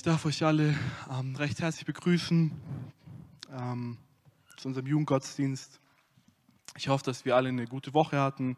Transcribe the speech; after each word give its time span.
Ich 0.00 0.04
darf 0.04 0.24
euch 0.24 0.42
alle 0.42 0.74
ähm, 1.10 1.36
recht 1.36 1.60
herzlich 1.60 1.84
begrüßen 1.84 2.50
ähm, 3.52 3.98
zu 4.56 4.68
unserem 4.68 4.86
Jugendgottesdienst. 4.86 5.78
Ich 6.78 6.88
hoffe, 6.88 7.04
dass 7.04 7.26
wir 7.26 7.36
alle 7.36 7.50
eine 7.50 7.66
gute 7.66 7.92
Woche 7.92 8.18
hatten. 8.18 8.56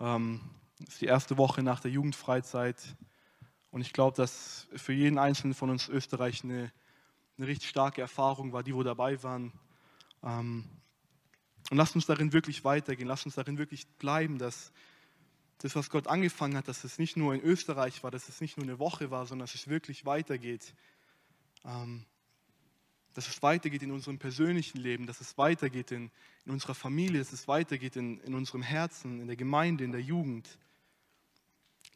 Ähm, 0.00 0.40
es 0.80 0.94
ist 0.94 1.00
die 1.02 1.04
erste 1.04 1.36
Woche 1.36 1.62
nach 1.62 1.80
der 1.80 1.90
Jugendfreizeit 1.90 2.96
und 3.72 3.82
ich 3.82 3.92
glaube, 3.92 4.16
dass 4.16 4.68
für 4.74 4.94
jeden 4.94 5.18
Einzelnen 5.18 5.52
von 5.52 5.68
uns 5.68 5.86
Österreich 5.86 6.42
eine, 6.42 6.72
eine 7.36 7.46
richtig 7.46 7.68
starke 7.68 8.00
Erfahrung 8.00 8.54
war, 8.54 8.62
die 8.62 8.74
wo 8.74 8.82
dabei 8.82 9.22
waren. 9.22 9.52
Ähm, 10.22 10.64
und 11.70 11.76
lasst 11.76 11.94
uns 11.94 12.06
darin 12.06 12.32
wirklich 12.32 12.64
weitergehen, 12.64 13.06
lasst 13.06 13.26
uns 13.26 13.34
darin 13.34 13.58
wirklich 13.58 13.86
bleiben, 13.98 14.38
dass 14.38 14.72
das, 15.58 15.74
was 15.74 15.90
Gott 15.90 16.06
angefangen 16.06 16.56
hat, 16.56 16.68
dass 16.68 16.84
es 16.84 16.98
nicht 16.98 17.16
nur 17.16 17.34
in 17.34 17.40
Österreich 17.42 18.02
war, 18.02 18.10
dass 18.10 18.28
es 18.28 18.40
nicht 18.40 18.56
nur 18.56 18.64
eine 18.64 18.78
Woche 18.78 19.10
war, 19.10 19.26
sondern 19.26 19.46
dass 19.46 19.54
es 19.54 19.68
wirklich 19.68 20.04
weitergeht. 20.06 20.74
Ähm, 21.64 22.06
dass 23.14 23.28
es 23.28 23.42
weitergeht 23.42 23.82
in 23.82 23.90
unserem 23.90 24.18
persönlichen 24.18 24.78
Leben, 24.78 25.06
dass 25.08 25.20
es 25.20 25.36
weitergeht 25.36 25.90
in, 25.90 26.12
in 26.44 26.52
unserer 26.52 26.74
Familie, 26.74 27.18
dass 27.18 27.32
es 27.32 27.48
weitergeht 27.48 27.96
in, 27.96 28.20
in 28.20 28.34
unserem 28.34 28.62
Herzen, 28.62 29.20
in 29.20 29.26
der 29.26 29.34
Gemeinde, 29.34 29.82
in 29.82 29.90
der 29.90 30.00
Jugend. 30.00 30.56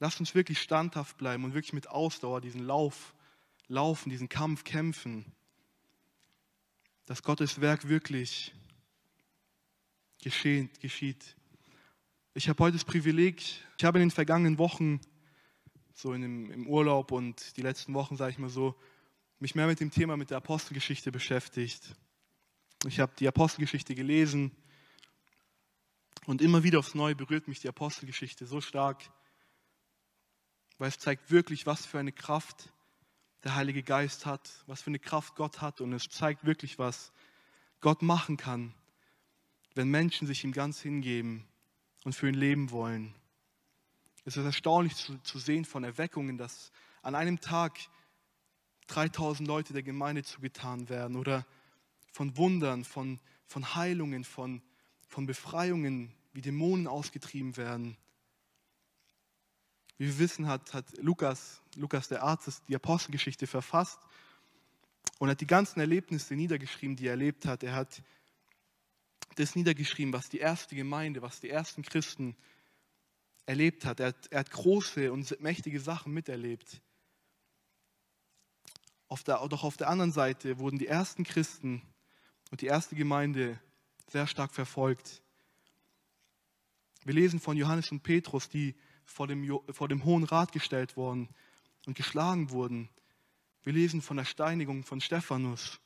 Lasst 0.00 0.18
uns 0.18 0.34
wirklich 0.34 0.60
standhaft 0.60 1.16
bleiben 1.18 1.44
und 1.44 1.54
wirklich 1.54 1.74
mit 1.74 1.88
Ausdauer 1.88 2.40
diesen 2.40 2.66
Lauf 2.66 3.14
laufen, 3.68 4.10
diesen 4.10 4.28
Kampf 4.28 4.64
kämpfen, 4.64 5.24
dass 7.06 7.22
Gottes 7.22 7.60
Werk 7.60 7.86
wirklich 7.88 8.52
geschehen, 10.22 10.70
geschieht. 10.80 11.36
Ich 12.34 12.48
habe 12.48 12.64
heute 12.64 12.78
das 12.78 12.86
Privileg, 12.86 13.42
ich 13.76 13.84
habe 13.84 13.98
in 13.98 14.04
den 14.04 14.10
vergangenen 14.10 14.56
Wochen, 14.56 15.02
so 15.92 16.14
in 16.14 16.22
dem, 16.22 16.50
im 16.50 16.66
Urlaub 16.66 17.12
und 17.12 17.58
die 17.58 17.60
letzten 17.60 17.92
Wochen, 17.92 18.16
sage 18.16 18.30
ich 18.30 18.38
mal 18.38 18.48
so, 18.48 18.74
mich 19.38 19.54
mehr 19.54 19.66
mit 19.66 19.80
dem 19.80 19.90
Thema 19.90 20.16
mit 20.16 20.30
der 20.30 20.38
Apostelgeschichte 20.38 21.12
beschäftigt. 21.12 21.94
Ich 22.86 23.00
habe 23.00 23.12
die 23.18 23.28
Apostelgeschichte 23.28 23.94
gelesen 23.94 24.50
und 26.24 26.40
immer 26.40 26.62
wieder 26.62 26.78
aufs 26.78 26.94
Neue 26.94 27.14
berührt 27.14 27.48
mich 27.48 27.60
die 27.60 27.68
Apostelgeschichte 27.68 28.46
so 28.46 28.62
stark, 28.62 29.02
weil 30.78 30.88
es 30.88 30.98
zeigt 30.98 31.30
wirklich, 31.30 31.66
was 31.66 31.84
für 31.84 31.98
eine 31.98 32.12
Kraft 32.12 32.72
der 33.44 33.56
Heilige 33.56 33.82
Geist 33.82 34.24
hat, 34.24 34.64
was 34.66 34.80
für 34.80 34.88
eine 34.88 35.00
Kraft 35.00 35.34
Gott 35.34 35.60
hat 35.60 35.82
und 35.82 35.92
es 35.92 36.08
zeigt 36.08 36.46
wirklich, 36.46 36.78
was 36.78 37.12
Gott 37.82 38.00
machen 38.00 38.38
kann, 38.38 38.72
wenn 39.74 39.90
Menschen 39.90 40.26
sich 40.26 40.44
ihm 40.44 40.52
ganz 40.52 40.80
hingeben 40.80 41.46
und 42.04 42.14
für 42.14 42.28
ihn 42.28 42.34
leben 42.34 42.70
wollen. 42.70 43.14
Es 44.24 44.36
ist 44.36 44.44
erstaunlich 44.44 44.94
zu, 44.94 45.18
zu 45.18 45.38
sehen 45.38 45.64
von 45.64 45.84
Erweckungen, 45.84 46.38
dass 46.38 46.70
an 47.02 47.14
einem 47.14 47.40
Tag 47.40 47.78
3000 48.88 49.46
Leute 49.46 49.72
der 49.72 49.82
Gemeinde 49.82 50.22
zugetan 50.22 50.88
werden 50.88 51.16
oder 51.16 51.46
von 52.12 52.36
Wundern, 52.36 52.84
von, 52.84 53.20
von 53.46 53.74
Heilungen, 53.74 54.24
von, 54.24 54.62
von 55.08 55.26
Befreiungen, 55.26 56.14
wie 56.32 56.40
Dämonen 56.40 56.86
ausgetrieben 56.86 57.56
werden. 57.56 57.96
Wie 59.98 60.06
wir 60.06 60.18
wissen, 60.18 60.46
hat, 60.46 60.74
hat 60.74 60.86
Lukas, 60.98 61.62
Lukas 61.76 62.08
der 62.08 62.22
Arzt, 62.22 62.62
die 62.68 62.74
Apostelgeschichte 62.74 63.46
verfasst 63.46 64.00
und 65.18 65.28
hat 65.28 65.40
die 65.40 65.46
ganzen 65.46 65.80
Erlebnisse 65.80 66.34
niedergeschrieben, 66.34 66.96
die 66.96 67.06
er 67.06 67.12
erlebt 67.12 67.46
hat. 67.46 67.62
Er 67.62 67.74
hat 67.74 68.02
das 69.36 69.56
niedergeschrieben, 69.56 70.12
was 70.12 70.28
die 70.28 70.38
erste 70.38 70.74
Gemeinde, 70.76 71.22
was 71.22 71.40
die 71.40 71.50
ersten 71.50 71.82
Christen 71.82 72.36
erlebt 73.46 73.84
hat. 73.84 74.00
Er 74.00 74.08
hat, 74.08 74.26
er 74.30 74.40
hat 74.40 74.50
große 74.50 75.12
und 75.12 75.40
mächtige 75.40 75.80
Sachen 75.80 76.12
miterlebt. 76.12 76.80
Auf 79.08 79.24
der, 79.24 79.46
doch 79.48 79.64
auf 79.64 79.76
der 79.76 79.88
anderen 79.88 80.12
Seite 80.12 80.58
wurden 80.58 80.78
die 80.78 80.86
ersten 80.86 81.24
Christen 81.24 81.82
und 82.50 82.60
die 82.60 82.66
erste 82.66 82.94
Gemeinde 82.94 83.60
sehr 84.08 84.26
stark 84.26 84.54
verfolgt. 84.54 85.22
Wir 87.04 87.14
lesen 87.14 87.40
von 87.40 87.56
Johannes 87.56 87.90
und 87.90 88.02
Petrus, 88.02 88.48
die 88.48 88.74
vor 89.04 89.26
dem, 89.26 89.60
vor 89.70 89.88
dem 89.88 90.04
Hohen 90.04 90.24
Rat 90.24 90.52
gestellt 90.52 90.96
wurden 90.96 91.28
und 91.86 91.96
geschlagen 91.96 92.50
wurden. 92.50 92.88
Wir 93.64 93.72
lesen 93.72 94.02
von 94.02 94.16
der 94.16 94.24
Steinigung 94.24 94.84
von 94.84 95.00
Stephanus. 95.00 95.80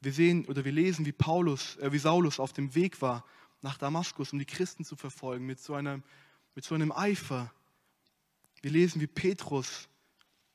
Wir 0.00 0.12
sehen 0.12 0.44
oder 0.46 0.64
wir 0.64 0.72
lesen, 0.72 1.06
wie 1.06 1.12
Paulus, 1.12 1.76
äh, 1.76 1.92
wie 1.92 1.98
Saulus 1.98 2.38
auf 2.38 2.52
dem 2.52 2.74
Weg 2.74 3.02
war 3.02 3.24
nach 3.60 3.78
Damaskus, 3.78 4.32
um 4.32 4.38
die 4.38 4.44
Christen 4.44 4.84
zu 4.84 4.96
verfolgen, 4.96 5.44
mit 5.44 5.60
so, 5.60 5.74
einem, 5.74 6.04
mit 6.54 6.64
so 6.64 6.74
einem 6.74 6.92
Eifer. 6.92 7.52
Wir 8.62 8.70
lesen, 8.70 9.00
wie 9.00 9.06
Petrus 9.06 9.88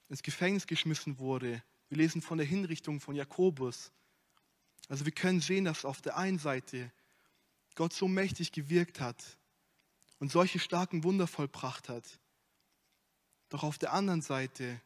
ins 0.09 0.23
Gefängnis 0.23 0.67
geschmissen 0.67 1.19
wurde. 1.19 1.61
Wir 1.89 1.97
lesen 1.97 2.21
von 2.21 2.37
der 2.37 2.47
Hinrichtung 2.47 3.01
von 3.01 3.15
Jakobus. 3.15 3.91
Also 4.89 5.05
wir 5.05 5.11
können 5.11 5.41
sehen, 5.41 5.65
dass 5.65 5.85
auf 5.85 6.01
der 6.01 6.17
einen 6.17 6.39
Seite 6.39 6.91
Gott 7.75 7.93
so 7.93 8.07
mächtig 8.07 8.51
gewirkt 8.51 8.99
hat 8.99 9.37
und 10.19 10.31
solche 10.31 10.59
starken 10.59 11.03
Wunder 11.03 11.27
vollbracht 11.27 11.89
hat. 11.89 12.19
Doch 13.49 13.63
auf 13.63 13.77
der 13.77 13.93
anderen 13.93 14.21
Seite 14.21 14.81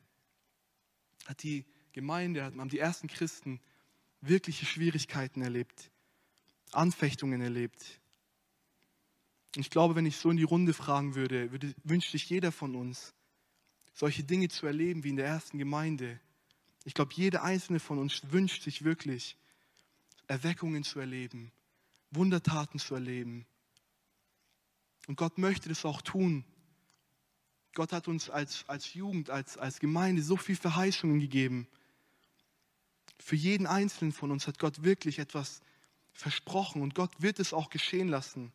hat 1.25 1.43
die 1.43 1.65
Gemeinde, 1.91 2.43
haben 2.43 2.69
die 2.69 2.79
ersten 2.79 3.07
Christen 3.07 3.59
wirkliche 4.27 4.65
Schwierigkeiten 4.65 5.41
erlebt, 5.41 5.91
Anfechtungen 6.71 7.41
erlebt. 7.41 7.99
Ich 9.55 9.69
glaube, 9.69 9.95
wenn 9.95 10.05
ich 10.05 10.17
so 10.17 10.29
in 10.29 10.37
die 10.37 10.43
Runde 10.43 10.73
fragen 10.73 11.15
würde, 11.15 11.51
würde 11.51 11.73
wünscht 11.83 12.11
sich 12.11 12.29
jeder 12.29 12.51
von 12.51 12.75
uns, 12.75 13.13
solche 13.93 14.23
Dinge 14.23 14.49
zu 14.49 14.67
erleben 14.67 15.03
wie 15.03 15.09
in 15.09 15.15
der 15.15 15.25
ersten 15.25 15.57
Gemeinde. 15.57 16.19
Ich 16.85 16.93
glaube, 16.93 17.13
jeder 17.15 17.43
einzelne 17.43 17.79
von 17.79 17.97
uns 17.97 18.21
wünscht 18.31 18.63
sich 18.63 18.83
wirklich, 18.83 19.37
Erweckungen 20.27 20.83
zu 20.83 20.99
erleben, 20.99 21.51
Wundertaten 22.11 22.79
zu 22.79 22.93
erleben. 22.93 23.45
Und 25.07 25.15
Gott 25.15 25.37
möchte 25.37 25.69
das 25.69 25.85
auch 25.85 26.01
tun. 26.01 26.43
Gott 27.73 27.93
hat 27.93 28.07
uns 28.07 28.29
als, 28.29 28.67
als 28.67 28.93
Jugend, 28.93 29.29
als, 29.29 29.57
als 29.57 29.79
Gemeinde 29.79 30.21
so 30.21 30.35
viel 30.35 30.55
Verheißungen 30.55 31.19
gegeben. 31.19 31.67
Für 33.19 33.35
jeden 33.35 33.67
Einzelnen 33.67 34.11
von 34.11 34.31
uns 34.31 34.47
hat 34.47 34.59
Gott 34.59 34.83
wirklich 34.83 35.19
etwas 35.19 35.61
versprochen 36.13 36.81
und 36.81 36.95
Gott 36.95 37.21
wird 37.21 37.39
es 37.39 37.53
auch 37.53 37.69
geschehen 37.69 38.07
lassen, 38.07 38.51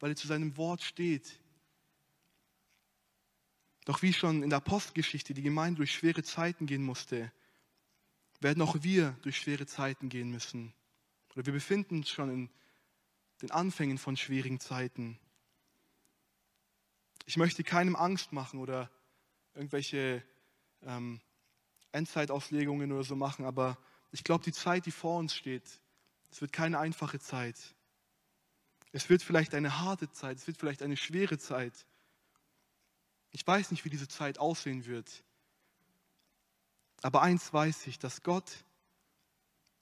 weil 0.00 0.10
er 0.10 0.16
zu 0.16 0.26
seinem 0.26 0.56
Wort 0.56 0.82
steht. 0.82 1.40
Doch 3.84 4.02
wie 4.02 4.12
schon 4.12 4.42
in 4.42 4.50
der 4.50 4.58
Apostelgeschichte 4.58 5.34
die 5.34 5.42
Gemeinde 5.42 5.78
durch 5.78 5.92
schwere 5.92 6.22
Zeiten 6.22 6.66
gehen 6.66 6.82
musste, 6.82 7.32
werden 8.40 8.62
auch 8.62 8.82
wir 8.82 9.16
durch 9.22 9.36
schwere 9.38 9.66
Zeiten 9.66 10.08
gehen 10.08 10.30
müssen. 10.30 10.72
Oder 11.34 11.46
wir 11.46 11.52
befinden 11.52 11.98
uns 11.98 12.10
schon 12.10 12.30
in 12.30 12.50
den 13.42 13.50
Anfängen 13.50 13.98
von 13.98 14.16
schwierigen 14.16 14.60
Zeiten. 14.60 15.18
Ich 17.26 17.36
möchte 17.36 17.64
keinem 17.64 17.96
Angst 17.96 18.32
machen 18.32 18.60
oder 18.60 18.90
irgendwelche 19.54 20.22
ähm, 20.82 21.20
Endzeitauslegungen 21.92 22.92
oder 22.92 23.04
so 23.04 23.16
machen, 23.16 23.44
aber 23.44 23.78
ich 24.14 24.22
glaube, 24.22 24.44
die 24.44 24.52
Zeit, 24.52 24.86
die 24.86 24.92
vor 24.92 25.18
uns 25.18 25.34
steht, 25.34 25.68
es 26.30 26.40
wird 26.40 26.52
keine 26.52 26.78
einfache 26.78 27.18
Zeit. 27.18 27.56
Es 28.92 29.10
wird 29.10 29.24
vielleicht 29.24 29.54
eine 29.54 29.80
harte 29.80 30.08
Zeit, 30.08 30.36
es 30.36 30.46
wird 30.46 30.56
vielleicht 30.56 30.82
eine 30.82 30.96
schwere 30.96 31.36
Zeit. 31.36 31.84
Ich 33.32 33.44
weiß 33.44 33.72
nicht, 33.72 33.84
wie 33.84 33.90
diese 33.90 34.06
Zeit 34.06 34.38
aussehen 34.38 34.86
wird. 34.86 35.24
Aber 37.02 37.22
eins 37.22 37.52
weiß 37.52 37.88
ich, 37.88 37.98
dass 37.98 38.22
Gott 38.22 38.64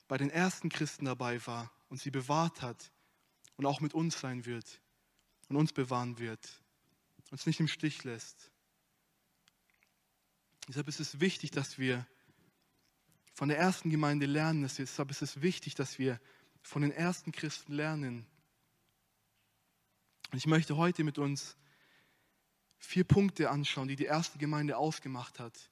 bei 0.08 0.16
den 0.16 0.30
ersten 0.30 0.70
Christen 0.70 1.04
dabei 1.04 1.46
war 1.46 1.70
und 1.90 2.00
sie 2.00 2.10
bewahrt 2.10 2.62
hat 2.62 2.90
und 3.56 3.66
auch 3.66 3.80
mit 3.80 3.92
uns 3.92 4.18
sein 4.18 4.46
wird 4.46 4.80
und 5.50 5.56
uns 5.56 5.74
bewahren 5.74 6.18
wird, 6.18 6.62
uns 7.30 7.44
nicht 7.44 7.60
im 7.60 7.68
Stich 7.68 8.02
lässt. 8.04 8.50
Deshalb 10.68 10.88
ist 10.88 11.00
es 11.00 11.20
wichtig, 11.20 11.50
dass 11.50 11.76
wir 11.76 12.06
von 13.32 13.48
der 13.48 13.58
ersten 13.58 13.90
Gemeinde 13.90 14.26
lernen. 14.26 14.62
Deshalb 14.62 15.10
ist 15.10 15.22
es 15.22 15.42
wichtig, 15.42 15.74
dass 15.74 15.98
wir 15.98 16.20
von 16.62 16.82
den 16.82 16.92
ersten 16.92 17.32
Christen 17.32 17.72
lernen. 17.72 18.26
Und 20.30 20.38
ich 20.38 20.46
möchte 20.46 20.76
heute 20.76 21.04
mit 21.04 21.18
uns 21.18 21.56
vier 22.78 23.04
Punkte 23.04 23.50
anschauen, 23.50 23.88
die 23.88 23.96
die 23.96 24.04
erste 24.04 24.38
Gemeinde 24.38 24.76
ausgemacht 24.76 25.38
hat. 25.38 25.70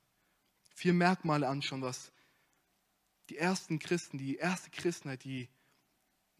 Vier 0.75 0.93
Merkmale 0.93 1.49
anschauen, 1.49 1.83
was 1.83 2.12
die 3.29 3.37
ersten 3.37 3.79
Christen, 3.79 4.19
die 4.19 4.37
erste 4.37 4.71
Christenheit, 4.71 5.25
die 5.25 5.49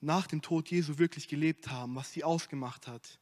nach 0.01 0.27
dem 0.27 0.43
Tod 0.43 0.71
Jesu 0.71 0.99
wirklich 0.99 1.29
gelebt 1.29 1.69
haben, 1.69 1.95
was 1.95 2.13
sie 2.13 2.25
ausgemacht 2.25 2.87
hat. 2.87 3.19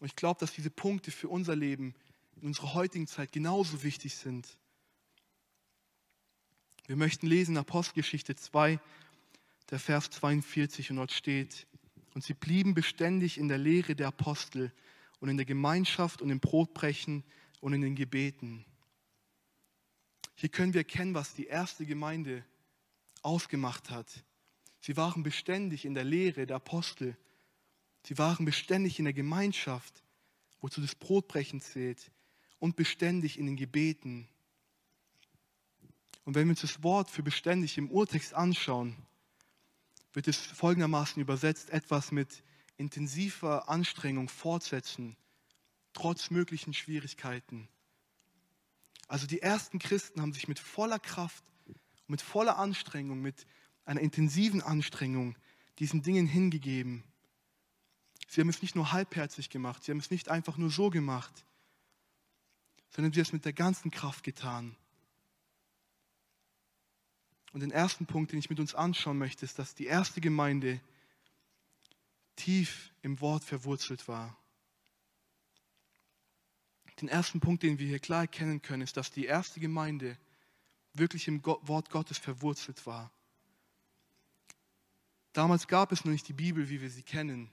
Und 0.00 0.06
ich 0.06 0.16
glaube, 0.16 0.40
dass 0.40 0.52
diese 0.52 0.70
Punkte 0.70 1.10
für 1.10 1.28
unser 1.28 1.56
Leben 1.56 1.94
in 2.36 2.48
unserer 2.48 2.74
heutigen 2.74 3.06
Zeit 3.06 3.32
genauso 3.32 3.82
wichtig 3.82 4.16
sind. 4.16 4.58
Wir 6.86 6.96
möchten 6.96 7.26
lesen 7.26 7.56
Apostelgeschichte 7.56 8.36
2, 8.36 8.78
der 9.70 9.78
Vers 9.78 10.10
42 10.10 10.90
und 10.90 10.96
dort 10.96 11.12
steht, 11.12 11.66
und 12.14 12.22
sie 12.22 12.34
blieben 12.34 12.74
beständig 12.74 13.38
in 13.38 13.48
der 13.48 13.56
Lehre 13.56 13.96
der 13.96 14.08
Apostel 14.08 14.70
und 15.18 15.30
in 15.30 15.38
der 15.38 15.46
Gemeinschaft 15.46 16.20
und 16.20 16.28
im 16.28 16.40
Brotbrechen 16.40 17.24
und 17.60 17.72
in 17.72 17.80
den 17.80 17.94
Gebeten. 17.94 18.66
Hier 20.34 20.50
können 20.50 20.74
wir 20.74 20.82
erkennen, 20.82 21.14
was 21.14 21.32
die 21.32 21.46
erste 21.46 21.86
Gemeinde 21.86 22.44
ausgemacht 23.22 23.88
hat. 23.88 24.22
Sie 24.80 24.98
waren 24.98 25.22
beständig 25.22 25.86
in 25.86 25.94
der 25.94 26.04
Lehre 26.04 26.46
der 26.46 26.56
Apostel. 26.56 27.16
Sie 28.06 28.18
waren 28.18 28.44
beständig 28.44 28.98
in 28.98 29.06
der 29.06 29.14
Gemeinschaft, 29.14 30.02
wozu 30.60 30.82
das 30.82 30.94
Brotbrechen 30.94 31.62
zählt, 31.62 32.10
und 32.58 32.76
beständig 32.76 33.38
in 33.38 33.46
den 33.46 33.56
Gebeten. 33.56 34.28
Und 36.24 36.34
wenn 36.34 36.46
wir 36.46 36.52
uns 36.52 36.62
das 36.62 36.82
Wort 36.82 37.10
für 37.10 37.22
beständig 37.22 37.78
im 37.78 37.90
Urtext 37.90 38.34
anschauen, 38.34 38.96
wird 40.12 40.28
es 40.28 40.38
folgendermaßen 40.38 41.20
übersetzt, 41.20 41.70
etwas 41.70 42.12
mit 42.12 42.42
intensiver 42.76 43.68
Anstrengung 43.68 44.28
fortsetzen, 44.28 45.16
trotz 45.92 46.30
möglichen 46.30 46.72
Schwierigkeiten. 46.72 47.68
Also 49.06 49.26
die 49.26 49.42
ersten 49.42 49.78
Christen 49.78 50.22
haben 50.22 50.32
sich 50.32 50.48
mit 50.48 50.58
voller 50.58 50.98
Kraft, 50.98 51.44
mit 52.06 52.22
voller 52.22 52.58
Anstrengung, 52.58 53.20
mit 53.20 53.46
einer 53.84 54.00
intensiven 54.00 54.62
Anstrengung 54.62 55.36
diesen 55.78 56.02
Dingen 56.02 56.26
hingegeben. 56.26 57.04
Sie 58.28 58.40
haben 58.40 58.48
es 58.48 58.62
nicht 58.62 58.74
nur 58.74 58.92
halbherzig 58.92 59.50
gemacht, 59.50 59.84
sie 59.84 59.92
haben 59.92 59.98
es 59.98 60.10
nicht 60.10 60.28
einfach 60.28 60.56
nur 60.56 60.70
so 60.70 60.90
gemacht, 60.90 61.44
sondern 62.90 63.12
sie 63.12 63.20
haben 63.20 63.26
es 63.26 63.32
mit 63.32 63.44
der 63.44 63.52
ganzen 63.52 63.90
Kraft 63.90 64.24
getan. 64.24 64.76
Und 67.54 67.60
den 67.60 67.70
ersten 67.70 68.04
Punkt, 68.04 68.32
den 68.32 68.40
ich 68.40 68.50
mit 68.50 68.58
uns 68.58 68.74
anschauen 68.74 69.16
möchte, 69.16 69.44
ist, 69.44 69.60
dass 69.60 69.76
die 69.76 69.86
erste 69.86 70.20
Gemeinde 70.20 70.80
tief 72.34 72.92
im 73.00 73.20
Wort 73.20 73.44
verwurzelt 73.44 74.08
war. 74.08 74.36
Den 77.00 77.08
ersten 77.08 77.38
Punkt, 77.38 77.62
den 77.62 77.78
wir 77.78 77.86
hier 77.86 78.00
klar 78.00 78.22
erkennen 78.22 78.60
können, 78.60 78.82
ist, 78.82 78.96
dass 78.96 79.12
die 79.12 79.26
erste 79.26 79.60
Gemeinde 79.60 80.18
wirklich 80.94 81.28
im 81.28 81.44
Wort 81.44 81.90
Gottes 81.90 82.18
verwurzelt 82.18 82.84
war. 82.86 83.12
Damals 85.32 85.68
gab 85.68 85.92
es 85.92 86.04
noch 86.04 86.10
nicht 86.10 86.26
die 86.26 86.32
Bibel, 86.32 86.68
wie 86.70 86.80
wir 86.80 86.90
sie 86.90 87.04
kennen, 87.04 87.52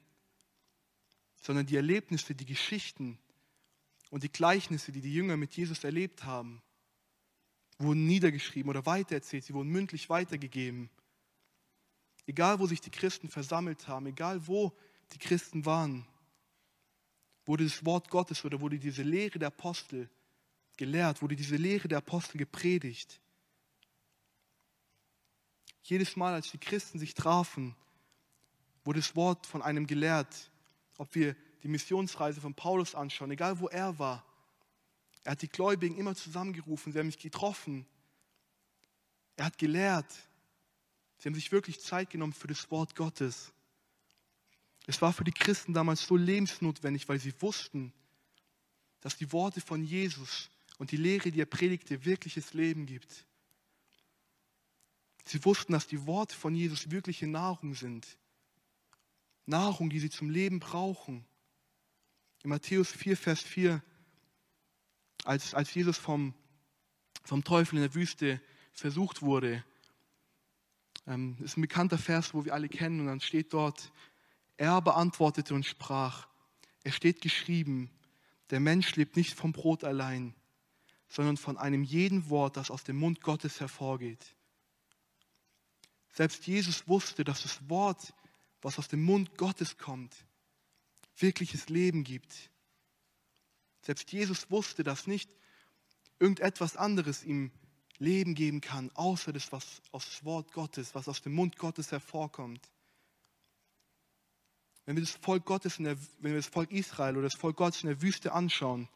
sondern 1.44 1.68
die 1.68 1.76
Erlebnisse, 1.76 2.34
die 2.34 2.46
Geschichten 2.46 3.20
und 4.10 4.24
die 4.24 4.32
Gleichnisse, 4.32 4.92
die 4.92 5.02
die 5.02 5.14
Jünger 5.14 5.38
mit 5.38 5.56
Jesus 5.56 5.84
erlebt 5.84 6.24
haben, 6.24 6.64
wurden 7.82 8.06
niedergeschrieben 8.06 8.70
oder 8.70 8.86
weitererzählt, 8.86 9.44
sie 9.44 9.54
wurden 9.54 9.70
mündlich 9.70 10.10
weitergegeben. 10.10 10.90
Egal, 12.28 12.60
wo 12.60 12.68
sich 12.68 12.82
die 12.82 12.92
Christen 12.92 13.30
versammelt 13.30 13.88
haben, 13.88 14.08
egal, 14.08 14.48
wo 14.48 14.72
die 15.14 15.18
Christen 15.18 15.66
waren, 15.66 16.06
wurde 17.46 17.64
das 17.64 17.86
Wort 17.86 18.10
Gottes 18.10 18.46
oder 18.46 18.62
wurde 18.62 18.80
diese 18.80 19.04
Lehre 19.04 19.40
der 19.40 19.48
Apostel 19.48 20.10
gelehrt, 20.78 21.22
wurde 21.22 21.36
diese 21.36 21.56
Lehre 21.56 21.88
der 21.88 21.98
Apostel 21.98 22.38
gepredigt. 22.38 23.20
Jedes 25.84 26.16
Mal, 26.16 26.34
als 26.34 26.52
die 26.52 26.58
Christen 26.58 27.00
sich 27.00 27.14
trafen, 27.14 27.76
wurde 28.84 29.00
das 29.00 29.16
Wort 29.16 29.46
von 29.46 29.62
einem 29.62 29.88
gelehrt. 29.88 30.52
Ob 30.98 31.14
wir 31.16 31.36
die 31.64 31.68
Missionsreise 31.68 32.40
von 32.40 32.54
Paulus 32.54 32.96
anschauen, 32.96 33.32
egal 33.32 33.60
wo 33.60 33.68
er 33.68 33.98
war, 33.98 34.26
er 35.24 35.34
hat 35.34 35.42
die 35.42 35.50
Gläubigen 35.50 35.98
immer 35.98 36.16
zusammengerufen, 36.16 36.94
sie 36.94 37.00
haben 37.00 37.08
mich 37.08 37.20
getroffen. 37.20 37.86
Er 39.36 39.46
hat 39.46 39.58
gelehrt. 39.58 40.12
Sie 41.18 41.30
haben 41.30 41.36
sich 41.36 41.52
wirklich 41.52 41.80
Zeit 41.80 42.10
genommen 42.10 42.34
für 42.34 42.48
das 42.48 42.72
Wort 42.72 42.96
Gottes. 42.96 43.54
Es 44.88 45.02
war 45.02 45.14
für 45.14 45.24
die 45.24 45.32
Christen 45.32 45.74
damals 45.74 46.06
so 46.06 46.16
lebensnotwendig, 46.16 47.08
weil 47.08 47.20
sie 47.20 47.34
wussten, 47.42 47.94
dass 49.02 49.18
die 49.18 49.32
Worte 49.32 49.62
von 49.62 49.84
Jesus 49.84 50.50
und 50.80 50.92
die 50.92 50.98
Lehre, 50.98 51.32
die 51.32 51.42
er 51.42 51.46
predigte, 51.46 52.06
wirkliches 52.06 52.54
Leben 52.54 52.88
gibt. 52.88 53.26
Sie 55.26 55.44
wussten, 55.46 55.74
dass 55.74 55.86
die 55.86 56.08
Worte 56.08 56.36
von 56.36 56.56
Jesus 56.56 56.90
wirkliche 56.90 57.28
Nahrung 57.28 57.76
sind. 57.76 58.18
Nahrung, 59.46 59.92
die 59.92 60.00
sie 60.00 60.10
zum 60.10 60.32
Leben 60.32 60.60
brauchen. 60.60 61.26
In 62.44 62.50
Matthäus 62.50 62.92
4, 62.92 63.16
Vers 63.16 63.42
4 63.42 63.84
als, 65.24 65.54
als 65.54 65.74
Jesus 65.74 65.98
vom, 65.98 66.34
vom 67.24 67.44
Teufel 67.44 67.78
in 67.78 67.84
der 67.84 67.96
Wüste 67.96 68.42
versucht 68.74 69.22
wurde. 69.22 69.64
Ähm, 71.08 71.38
ist 71.42 71.58
ein 71.58 71.62
bekannter 71.62 71.98
Vers, 71.98 72.34
wo 72.34 72.46
wir 72.46 72.54
alle 72.54 72.70
kennen, 72.70 73.00
und 73.00 73.08
dann 73.08 73.22
steht 73.22 73.54
dort, 73.54 73.92
er 74.58 74.82
beantwortete 74.82 75.54
und 75.54 75.66
sprach, 75.66 76.28
es 76.84 76.96
steht 76.96 77.22
geschrieben, 77.22 77.90
der 78.50 78.60
Mensch 78.60 78.96
lebt 78.96 79.16
nicht 79.16 79.34
vom 79.34 79.52
Brot 79.54 79.84
allein, 79.84 80.36
sondern 81.08 81.38
von 81.38 81.58
einem 81.58 81.84
jeden 81.84 82.30
Wort, 82.30 82.58
das 82.58 82.70
aus 82.70 82.84
dem 82.84 82.98
Mund 82.98 83.22
Gottes 83.22 83.60
hervorgeht. 83.60 84.36
Selbst 86.14 86.46
Jesus 86.46 86.88
wusste, 86.88 87.24
dass 87.24 87.44
das 87.44 87.70
Wort, 87.70 88.14
was 88.62 88.78
aus 88.78 88.88
dem 88.88 89.04
Mund 89.04 89.38
Gottes 89.38 89.78
kommt, 89.78 90.16
wirkliches 91.18 91.70
Leben 91.70 92.04
gibt. 92.04 92.51
Selbst 93.92 94.14
Jesus 94.14 94.50
wusste, 94.50 94.84
dass 94.84 95.06
nicht 95.06 95.30
irgendetwas 96.18 96.78
anderes 96.78 97.26
ihm 97.26 97.52
Leben 97.98 98.36
geben 98.36 98.62
kann, 98.62 98.90
außer 98.94 99.34
das, 99.34 99.52
was 99.52 99.82
aus 99.92 100.20
dem 100.20 100.26
Wort 100.28 100.54
Gottes, 100.54 100.96
was 100.96 101.10
aus 101.10 101.22
dem 101.22 101.34
Mund 101.34 101.58
Gottes 101.58 101.92
hervorkommt. 101.92 102.72
Wenn 104.86 104.96
wir 104.96 105.04
das 105.04 105.12
Volk 105.12 105.44
Gottes, 105.44 105.76
der, 105.76 105.98
wenn 106.20 106.32
wir 106.32 106.36
das 106.38 106.48
Volk 106.48 106.72
Israel 106.72 107.18
oder 107.18 107.28
das 107.28 107.36
Volk 107.36 107.58
Gottes 107.58 107.84
in 107.84 107.90
der 107.90 108.02
Wüste 108.02 108.32
anschauen, 108.32 108.88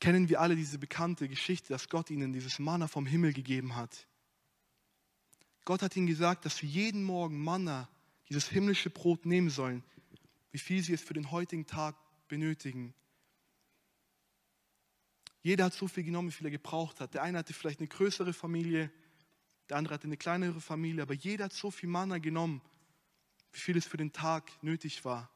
kennen 0.00 0.30
wir 0.30 0.40
alle 0.40 0.56
diese 0.56 0.78
bekannte 0.78 1.28
Geschichte, 1.28 1.74
dass 1.74 1.90
Gott 1.90 2.08
ihnen 2.08 2.32
dieses 2.32 2.58
Manna 2.58 2.88
vom 2.88 3.04
Himmel 3.04 3.34
gegeben 3.34 3.76
hat. 3.76 4.06
Gott 5.66 5.82
hat 5.82 5.94
ihnen 5.94 6.06
gesagt, 6.06 6.46
dass 6.46 6.56
sie 6.56 6.66
jeden 6.66 7.04
Morgen 7.04 7.44
Manna, 7.44 7.86
dieses 8.30 8.48
himmlische 8.48 8.88
Brot 8.88 9.26
nehmen 9.26 9.50
sollen, 9.50 9.84
wie 10.52 10.58
viel 10.58 10.82
sie 10.82 10.94
es 10.94 11.02
für 11.02 11.12
den 11.12 11.30
heutigen 11.30 11.66
Tag 11.66 11.96
benötigen. 12.28 12.94
Jeder 15.42 15.64
hat 15.64 15.74
so 15.74 15.88
viel 15.88 16.04
genommen, 16.04 16.28
wie 16.28 16.32
viel 16.32 16.46
er 16.46 16.50
gebraucht 16.50 17.00
hat. 17.00 17.14
Der 17.14 17.22
eine 17.22 17.38
hatte 17.38 17.52
vielleicht 17.52 17.80
eine 17.80 17.88
größere 17.88 18.32
Familie, 18.32 18.90
der 19.68 19.76
andere 19.76 19.94
hatte 19.94 20.06
eine 20.06 20.16
kleinere 20.16 20.60
Familie, 20.60 21.02
aber 21.02 21.14
jeder 21.14 21.46
hat 21.46 21.52
so 21.52 21.70
viel 21.70 21.88
Manna 21.88 22.18
genommen, 22.18 22.62
wie 23.52 23.60
viel 23.60 23.76
es 23.76 23.86
für 23.86 23.96
den 23.96 24.12
Tag 24.12 24.50
nötig 24.62 25.04
war. 25.04 25.30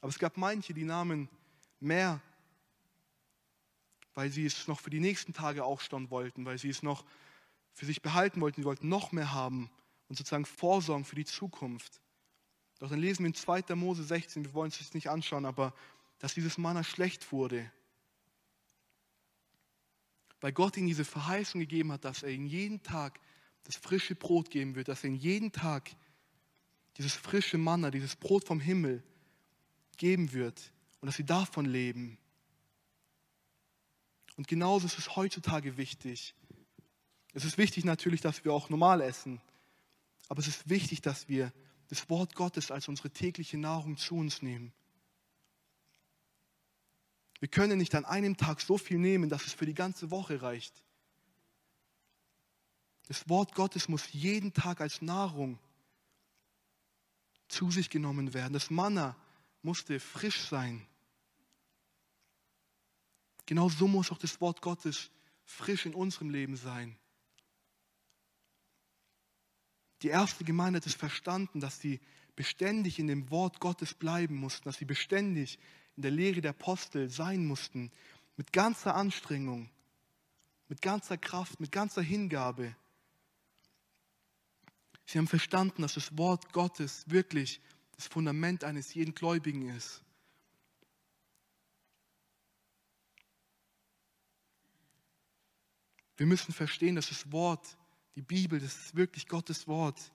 Aber 0.00 0.08
es 0.08 0.18
gab 0.18 0.36
manche, 0.36 0.74
die 0.74 0.84
nahmen 0.84 1.28
mehr, 1.78 2.20
weil 4.14 4.30
sie 4.30 4.44
es 4.44 4.66
noch 4.68 4.80
für 4.80 4.90
die 4.90 5.00
nächsten 5.00 5.32
Tage 5.32 5.64
aufstauen 5.64 6.10
wollten, 6.10 6.44
weil 6.44 6.58
sie 6.58 6.68
es 6.68 6.82
noch 6.82 7.04
für 7.72 7.86
sich 7.86 8.02
behalten 8.02 8.40
wollten, 8.40 8.62
sie 8.62 8.66
wollten 8.66 8.88
noch 8.88 9.12
mehr 9.12 9.32
haben 9.32 9.70
und 10.08 10.16
sozusagen 10.16 10.44
vorsorgen 10.44 11.04
für 11.04 11.16
die 11.16 11.24
Zukunft. 11.24 12.00
Doch 12.78 12.90
dann 12.90 12.98
lesen 12.98 13.20
wir 13.20 13.28
in 13.28 13.34
2. 13.34 13.74
Mose 13.76 14.02
16, 14.02 14.44
wir 14.44 14.54
wollen 14.54 14.68
es 14.68 14.80
jetzt 14.80 14.94
nicht 14.94 15.08
anschauen, 15.08 15.46
aber 15.46 15.72
dass 16.22 16.34
dieses 16.34 16.56
Manna 16.56 16.84
schlecht 16.84 17.32
wurde. 17.32 17.68
Weil 20.40 20.52
Gott 20.52 20.76
ihnen 20.76 20.86
diese 20.86 21.04
Verheißung 21.04 21.60
gegeben 21.60 21.90
hat, 21.90 22.04
dass 22.04 22.22
er 22.22 22.30
ihnen 22.30 22.46
jeden 22.46 22.80
Tag 22.84 23.18
das 23.64 23.74
frische 23.74 24.14
Brot 24.14 24.48
geben 24.48 24.76
wird, 24.76 24.86
dass 24.86 25.02
er 25.02 25.08
ihnen 25.08 25.18
jeden 25.18 25.50
Tag 25.50 25.90
dieses 26.96 27.14
frische 27.14 27.58
Manna, 27.58 27.90
dieses 27.90 28.14
Brot 28.14 28.44
vom 28.44 28.60
Himmel 28.60 29.02
geben 29.96 30.32
wird 30.32 30.72
und 31.00 31.06
dass 31.06 31.16
sie 31.16 31.24
davon 31.24 31.64
leben. 31.64 32.18
Und 34.36 34.46
genauso 34.46 34.86
ist 34.86 34.98
es 34.98 35.16
heutzutage 35.16 35.76
wichtig. 35.76 36.36
Es 37.34 37.44
ist 37.44 37.58
wichtig 37.58 37.84
natürlich, 37.84 38.20
dass 38.20 38.44
wir 38.44 38.52
auch 38.52 38.70
normal 38.70 39.00
essen, 39.00 39.40
aber 40.28 40.38
es 40.38 40.46
ist 40.46 40.68
wichtig, 40.68 41.00
dass 41.00 41.28
wir 41.28 41.52
das 41.88 42.08
Wort 42.08 42.36
Gottes 42.36 42.70
als 42.70 42.86
unsere 42.86 43.10
tägliche 43.10 43.58
Nahrung 43.58 43.96
zu 43.96 44.14
uns 44.14 44.40
nehmen. 44.40 44.72
Wir 47.42 47.48
können 47.48 47.76
nicht 47.76 47.96
an 47.96 48.04
einem 48.04 48.36
Tag 48.36 48.60
so 48.60 48.78
viel 48.78 48.98
nehmen, 48.98 49.28
dass 49.28 49.44
es 49.46 49.52
für 49.52 49.66
die 49.66 49.74
ganze 49.74 50.12
Woche 50.12 50.42
reicht. 50.42 50.72
Das 53.08 53.28
Wort 53.28 53.56
Gottes 53.56 53.88
muss 53.88 54.12
jeden 54.12 54.52
Tag 54.52 54.80
als 54.80 55.02
Nahrung 55.02 55.58
zu 57.48 57.72
sich 57.72 57.90
genommen 57.90 58.32
werden. 58.32 58.52
Das 58.52 58.70
Manna 58.70 59.16
musste 59.60 59.98
frisch 59.98 60.40
sein. 60.42 60.86
Genau 63.46 63.68
so 63.68 63.88
muss 63.88 64.12
auch 64.12 64.18
das 64.18 64.40
Wort 64.40 64.62
Gottes 64.62 65.10
frisch 65.44 65.84
in 65.84 65.94
unserem 65.94 66.30
Leben 66.30 66.54
sein. 66.54 66.96
Die 70.02 70.10
erste 70.10 70.44
Gemeinde 70.44 70.76
hat 70.76 70.86
es 70.86 70.94
verstanden, 70.94 71.58
dass 71.58 71.80
sie 71.80 71.98
beständig 72.36 73.00
in 73.00 73.08
dem 73.08 73.30
Wort 73.32 73.58
Gottes 73.58 73.94
bleiben 73.94 74.36
mussten, 74.36 74.62
dass 74.62 74.76
sie 74.76 74.84
beständig 74.84 75.58
in 75.96 76.02
der 76.02 76.10
Lehre 76.10 76.40
der 76.40 76.50
Apostel 76.50 77.10
sein 77.10 77.46
mussten, 77.46 77.90
mit 78.36 78.52
ganzer 78.52 78.94
Anstrengung, 78.94 79.70
mit 80.68 80.80
ganzer 80.80 81.18
Kraft, 81.18 81.60
mit 81.60 81.70
ganzer 81.72 82.02
Hingabe. 82.02 82.74
Sie 85.04 85.18
haben 85.18 85.28
verstanden, 85.28 85.82
dass 85.82 85.94
das 85.94 86.16
Wort 86.16 86.52
Gottes 86.52 87.04
wirklich 87.10 87.60
das 87.96 88.06
Fundament 88.06 88.64
eines 88.64 88.94
jeden 88.94 89.14
Gläubigen 89.14 89.68
ist. 89.68 90.02
Wir 96.16 96.26
müssen 96.26 96.52
verstehen, 96.52 96.94
dass 96.94 97.08
das 97.08 97.32
Wort, 97.32 97.76
die 98.14 98.22
Bibel, 98.22 98.60
das 98.60 98.76
ist 98.76 98.94
wirklich 98.94 99.26
Gottes 99.26 99.66
Wort. 99.66 100.12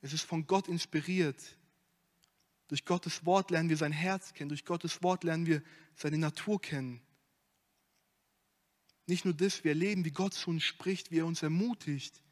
Es 0.00 0.12
ist 0.12 0.22
von 0.22 0.46
Gott 0.46 0.68
inspiriert. 0.68 1.57
Durch 2.68 2.84
Gottes 2.84 3.24
Wort 3.24 3.50
lernen 3.50 3.70
wir 3.70 3.76
sein 3.76 3.92
Herz 3.92 4.34
kennen. 4.34 4.50
Durch 4.50 4.64
Gottes 4.64 5.02
Wort 5.02 5.24
lernen 5.24 5.46
wir 5.46 5.62
seine 5.94 6.18
Natur 6.18 6.60
kennen. 6.60 7.02
Nicht 9.06 9.24
nur 9.24 9.34
das, 9.34 9.64
wir 9.64 9.70
erleben, 9.70 10.04
wie 10.04 10.10
Gott 10.10 10.34
zu 10.34 10.50
uns 10.50 10.64
spricht, 10.64 11.10
wie 11.10 11.20
er 11.20 11.26
uns 11.26 11.42
ermutigt 11.42 12.22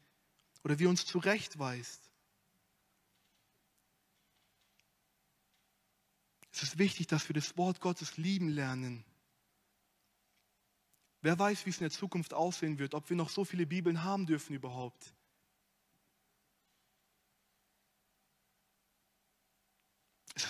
oder 0.63 0.77
wie 0.77 0.85
er 0.85 0.89
uns 0.89 1.07
zurechtweist. 1.07 2.11
Es 6.51 6.61
ist 6.63 6.77
wichtig, 6.77 7.07
dass 7.07 7.27
wir 7.29 7.33
das 7.33 7.57
Wort 7.57 7.81
Gottes 7.81 8.17
lieben 8.17 8.49
lernen. 8.49 9.03
Wer 11.21 11.37
weiß, 11.37 11.65
wie 11.65 11.71
es 11.71 11.77
in 11.77 11.85
der 11.85 11.91
Zukunft 11.91 12.33
aussehen 12.33 12.77
wird, 12.77 12.93
ob 12.93 13.09
wir 13.09 13.17
noch 13.17 13.29
so 13.29 13.43
viele 13.43 13.65
Bibeln 13.65 14.03
haben 14.03 14.27
dürfen 14.27 14.55
überhaupt. 14.55 15.13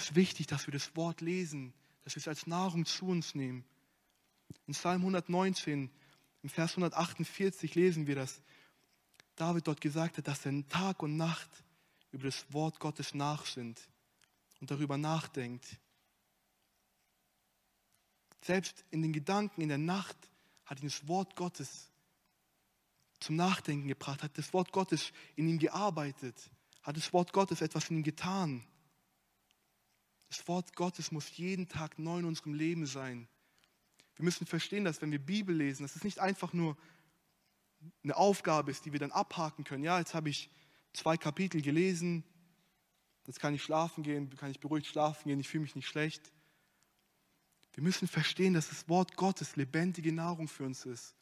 Es 0.08 0.16
wichtig, 0.16 0.48
dass 0.48 0.68
wir 0.68 0.72
das 0.72 0.96
Wort 0.96 1.20
lesen, 1.20 1.74
dass 2.06 2.16
wir 2.16 2.22
es 2.22 2.30
als 2.30 2.48
Nahrung 2.48 2.86
zu 2.86 3.08
uns 3.08 3.36
nehmen. 3.36 3.66
In 4.66 4.74
Psalm 4.74 5.02
119, 5.02 5.92
im 6.44 6.50
Vers 6.50 6.72
148 6.72 7.76
lesen 7.76 8.08
wir, 8.08 8.16
dass 8.16 8.42
David 9.36 9.68
dort 9.68 9.82
gesagt 9.82 10.18
hat, 10.18 10.26
dass 10.26 10.46
er 10.46 10.66
Tag 10.70 11.04
und 11.04 11.18
Nacht 11.18 11.50
über 12.14 12.24
das 12.24 12.46
Wort 12.54 12.80
Gottes 12.80 13.16
nachsinnt 13.16 13.82
und 14.62 14.72
darüber 14.72 14.98
nachdenkt. 14.98 15.78
Selbst 18.42 18.86
in 18.92 19.02
den 19.02 19.12
Gedanken 19.12 19.60
in 19.60 19.68
der 19.68 19.78
Nacht 19.78 20.16
hat 20.64 20.80
ihn 20.80 20.88
das 20.88 21.06
Wort 21.10 21.36
Gottes 21.36 21.92
zum 23.20 23.36
Nachdenken 23.36 23.90
gebracht, 23.90 24.24
hat 24.24 24.38
das 24.38 24.54
Wort 24.54 24.72
Gottes 24.72 25.12
in 25.36 25.50
ihm 25.50 25.60
gearbeitet, 25.60 26.50
hat 26.82 26.96
das 26.96 27.12
Wort 27.12 27.34
Gottes 27.34 27.60
etwas 27.60 27.90
in 27.90 27.98
ihm 27.98 28.04
getan. 28.04 28.66
Das 30.29 30.48
Wort 30.48 30.75
Gottes 30.75 31.12
muss 31.12 31.38
jeden 31.38 31.67
Tag 31.67 32.00
neu 32.00 32.19
in 32.19 32.25
unserem 32.25 32.53
Leben 32.53 32.86
sein. 32.86 33.27
Wir 34.15 34.25
müssen 34.25 34.48
verstehen, 34.48 34.84
dass 34.84 35.01
wenn 35.01 35.12
wir 35.12 35.19
Bibel 35.19 35.55
lesen, 35.55 35.84
dass 35.84 35.96
es 35.96 36.03
nicht 36.03 36.19
einfach 36.19 36.53
nur 36.53 36.75
eine 38.03 38.15
Aufgabe 38.15 38.72
ist, 38.72 38.86
die 38.86 38.91
wir 38.91 39.00
dann 39.00 39.12
abhaken 39.12 39.63
können. 39.63 39.84
Ja, 39.84 40.00
jetzt 40.00 40.13
habe 40.13 40.29
ich 40.29 40.50
zwei 40.93 41.17
Kapitel 41.17 41.62
gelesen, 41.62 42.24
jetzt 43.27 43.39
kann 43.39 43.53
ich 43.53 43.63
schlafen 43.63 44.03
gehen, 44.03 44.36
kann 44.36 44.51
ich 44.51 44.60
beruhigt 44.60 44.88
schlafen 44.88 45.29
gehen, 45.29 45.39
ich 45.39 45.48
fühle 45.48 45.63
mich 45.63 45.75
nicht 45.75 45.88
schlecht. 45.88 46.31
Wir 47.74 47.84
müssen 47.84 48.07
verstehen, 48.07 48.55
dass 48.55 48.69
das 48.69 48.89
Wort 48.89 49.15
Gottes 49.15 49.55
lebendige 49.55 50.12
Nahrung 50.12 50.48
für 50.48 50.65
uns 50.65 50.86
ist. 50.86 51.15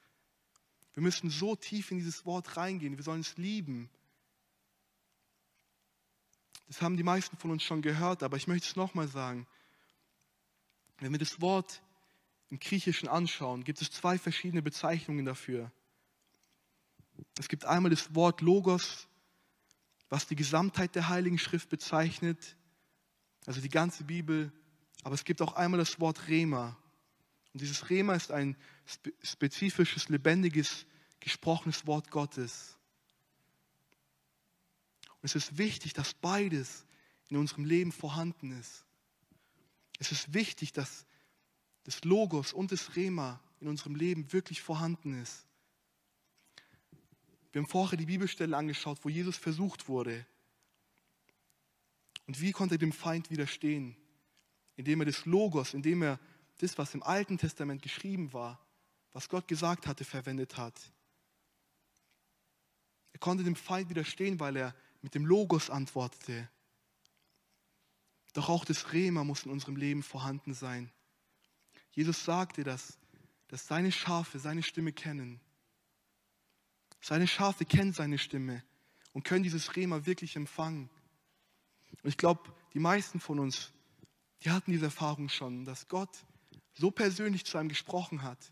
Wir 0.94 1.04
müssen 1.04 1.30
so 1.30 1.58
tief 1.58 1.92
in 1.92 1.98
dieses 1.98 2.26
Wort 2.26 2.56
reingehen. 2.56 2.96
Wir 2.96 3.04
sollen 3.04 3.20
es 3.20 3.36
lieben. 3.36 3.90
Das 6.68 6.82
haben 6.82 6.98
die 6.98 7.04
meisten 7.04 7.38
von 7.38 7.52
uns 7.52 7.64
schon 7.64 7.82
gehört, 7.82 8.24
aber 8.24 8.38
ich 8.38 8.48
möchte 8.48 8.68
es 8.68 8.76
nochmal 8.76 9.08
sagen. 9.08 9.48
Wenn 11.00 11.12
wir 11.12 11.20
das 11.20 11.42
Wort 11.42 11.82
im 12.50 12.60
Griechischen 12.60 13.08
anschauen, 13.08 13.64
gibt 13.64 13.82
es 13.82 13.92
zwei 13.92 14.18
verschiedene 14.18 14.62
Bezeichnungen 14.62 15.26
dafür. 15.26 15.72
Es 17.38 17.48
gibt 17.48 17.66
einmal 17.66 17.92
das 17.92 18.16
Wort 18.16 18.42
Logos, 18.42 19.08
was 20.10 20.28
die 20.28 20.36
Gesamtheit 20.36 20.96
der 20.96 21.10
Heiligen 21.10 21.38
Schrift 21.38 21.70
bezeichnet, 21.70 22.56
also 23.46 23.62
die 23.62 23.70
ganze 23.70 24.04
Bibel, 24.04 24.52
aber 25.04 25.16
es 25.16 25.24
gibt 25.24 25.42
auch 25.42 25.54
einmal 25.54 25.80
das 25.80 26.00
Wort 26.00 26.28
Rema. 26.28 26.78
Und 27.54 27.62
dieses 27.62 27.90
Rema 27.90 28.16
ist 28.16 28.32
ein 28.32 28.58
spezifisches, 29.24 30.10
lebendiges, 30.10 30.86
gesprochenes 31.20 31.88
Wort 31.88 32.12
Gottes. 32.12 32.75
Und 35.26 35.34
es 35.34 35.36
ist 35.36 35.58
wichtig, 35.58 35.94
dass 35.94 36.14
beides 36.14 36.86
in 37.30 37.38
unserem 37.38 37.66
Leben 37.66 37.92
vorhanden 37.92 38.52
ist. 38.52 38.86
Es 39.98 40.12
ist 40.12 40.36
wichtig, 40.36 40.72
dass 40.72 41.08
das 41.84 42.04
Logos 42.04 42.54
und 42.54 42.72
das 42.72 42.96
Rema 42.96 43.42
in 43.60 43.68
unserem 43.68 43.96
Leben 43.96 44.32
wirklich 44.34 44.62
vorhanden 44.62 45.20
ist. 45.20 45.48
Wir 47.52 47.64
haben 47.64 47.68
vorher 47.68 47.98
die 47.98 48.06
Bibelstelle 48.06 48.56
angeschaut, 48.56 49.00
wo 49.02 49.10
Jesus 49.10 49.36
versucht 49.36 49.88
wurde. 49.88 50.28
Und 52.28 52.40
wie 52.40 52.52
konnte 52.52 52.76
er 52.76 52.78
dem 52.78 52.94
Feind 52.94 53.32
widerstehen? 53.32 53.98
indem 54.76 55.02
er 55.02 55.06
das 55.06 55.26
Logos, 55.26 55.74
indem 55.74 56.04
er 56.04 56.20
das, 56.60 56.78
was 56.78 56.94
im 56.94 57.02
Alten 57.02 57.40
Testament 57.40 57.82
geschrieben 57.82 58.32
war, 58.32 58.64
was 59.12 59.28
Gott 59.28 59.48
gesagt 59.48 59.88
hatte, 59.88 60.04
verwendet 60.04 60.56
hat. 60.56 60.80
Er 63.14 63.20
konnte 63.20 63.44
dem 63.44 63.56
Feind 63.56 63.90
widerstehen, 63.90 64.40
weil 64.40 64.58
er 64.58 64.76
mit 65.06 65.16
dem 65.16 65.26
Logos 65.26 65.70
antwortete. 65.70 66.50
Doch 68.34 68.50
auch 68.50 68.66
das 68.66 68.92
Rema 68.92 69.24
muss 69.24 69.46
in 69.46 69.52
unserem 69.52 69.78
Leben 69.78 70.04
vorhanden 70.04 70.54
sein. 70.54 70.92
Jesus 71.92 72.26
sagte, 72.26 72.64
dass, 72.64 72.98
dass 73.48 73.68
seine 73.68 73.92
Schafe 73.92 74.40
seine 74.40 74.64
Stimme 74.64 74.92
kennen. 74.92 75.40
Seine 77.00 77.28
Schafe 77.28 77.64
kennen 77.64 77.94
seine 77.94 78.18
Stimme 78.18 78.64
und 79.14 79.24
können 79.24 79.44
dieses 79.44 79.78
Rema 79.78 80.06
wirklich 80.06 80.36
empfangen. 80.36 80.90
Und 82.04 82.10
ich 82.10 82.18
glaube, 82.18 82.54
die 82.74 82.80
meisten 82.80 83.22
von 83.22 83.40
uns 83.40 83.72
die 84.44 84.52
hatten 84.52 84.72
diese 84.72 84.86
Erfahrung 84.86 85.30
schon, 85.30 85.66
dass 85.66 85.88
Gott 85.88 86.10
so 86.74 86.92
persönlich 86.92 87.46
zu 87.46 87.58
einem 87.58 87.70
gesprochen 87.70 88.22
hat. 88.24 88.52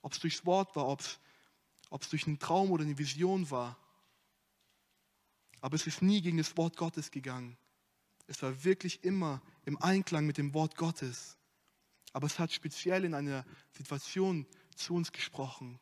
Ob 0.00 0.12
es 0.12 0.20
durchs 0.20 0.46
Wort 0.46 0.76
war, 0.76 0.86
ob 0.86 1.00
es 1.00 2.08
durch 2.08 2.26
einen 2.26 2.38
Traum 2.38 2.70
oder 2.70 2.84
eine 2.84 2.98
Vision 2.98 3.50
war. 3.50 3.78
Aber 5.62 5.76
es 5.76 5.86
ist 5.86 6.02
nie 6.02 6.20
gegen 6.20 6.36
das 6.36 6.56
Wort 6.58 6.76
Gottes 6.76 7.10
gegangen. 7.10 7.56
Es 8.26 8.42
war 8.42 8.64
wirklich 8.64 9.04
immer 9.04 9.40
im 9.64 9.80
Einklang 9.80 10.26
mit 10.26 10.36
dem 10.36 10.52
Wort 10.52 10.76
Gottes. 10.76 11.38
Aber 12.12 12.26
es 12.26 12.38
hat 12.38 12.52
speziell 12.52 13.04
in 13.04 13.14
einer 13.14 13.46
Situation 13.70 14.46
zu 14.74 14.94
uns 14.94 15.12
gesprochen. 15.12 15.78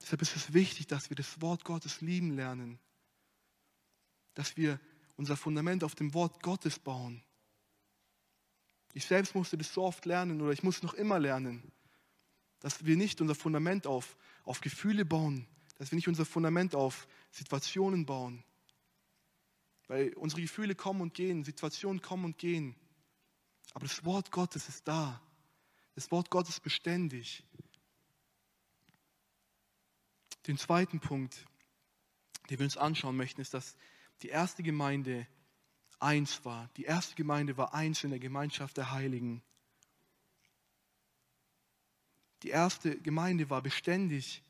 Deshalb 0.00 0.22
ist 0.22 0.36
es 0.36 0.52
wichtig, 0.52 0.86
dass 0.86 1.10
wir 1.10 1.16
das 1.16 1.40
Wort 1.42 1.64
Gottes 1.64 2.00
lieben 2.00 2.30
lernen. 2.30 2.78
Dass 4.34 4.56
wir 4.56 4.80
unser 5.16 5.36
Fundament 5.36 5.84
auf 5.84 5.94
dem 5.94 6.14
Wort 6.14 6.42
Gottes 6.42 6.78
bauen. 6.78 7.22
Ich 8.92 9.04
selbst 9.04 9.34
musste 9.34 9.58
das 9.58 9.72
so 9.72 9.82
oft 9.82 10.06
lernen 10.06 10.40
oder 10.40 10.52
ich 10.52 10.62
muss 10.62 10.82
noch 10.82 10.94
immer 10.94 11.18
lernen, 11.18 11.72
dass 12.60 12.84
wir 12.84 12.96
nicht 12.96 13.20
unser 13.20 13.34
Fundament 13.34 13.86
auf, 13.86 14.16
auf 14.44 14.60
Gefühle 14.60 15.04
bauen, 15.04 15.48
dass 15.82 15.90
wir 15.90 15.96
nicht 15.96 16.06
unser 16.06 16.24
Fundament 16.24 16.76
auf 16.76 17.08
Situationen 17.32 18.06
bauen. 18.06 18.44
Weil 19.88 20.14
unsere 20.14 20.40
Gefühle 20.40 20.76
kommen 20.76 21.00
und 21.00 21.12
gehen, 21.12 21.42
Situationen 21.42 22.00
kommen 22.00 22.24
und 22.24 22.38
gehen. 22.38 22.76
Aber 23.74 23.84
das 23.88 24.04
Wort 24.04 24.30
Gottes 24.30 24.68
ist 24.68 24.86
da. 24.86 25.20
Das 25.96 26.12
Wort 26.12 26.30
Gottes 26.30 26.54
ist 26.54 26.60
beständig. 26.62 27.42
Den 30.46 30.56
zweiten 30.56 31.00
Punkt, 31.00 31.46
den 32.48 32.60
wir 32.60 32.64
uns 32.64 32.76
anschauen 32.76 33.16
möchten, 33.16 33.40
ist, 33.40 33.52
dass 33.52 33.74
die 34.22 34.28
erste 34.28 34.62
Gemeinde 34.62 35.26
eins 35.98 36.44
war. 36.44 36.70
Die 36.76 36.84
erste 36.84 37.16
Gemeinde 37.16 37.56
war 37.56 37.74
eins 37.74 38.04
in 38.04 38.10
der 38.10 38.20
Gemeinschaft 38.20 38.76
der 38.76 38.92
Heiligen. 38.92 39.42
Die 42.44 42.50
erste 42.50 43.00
Gemeinde 43.00 43.50
war 43.50 43.62
beständig 43.62 44.44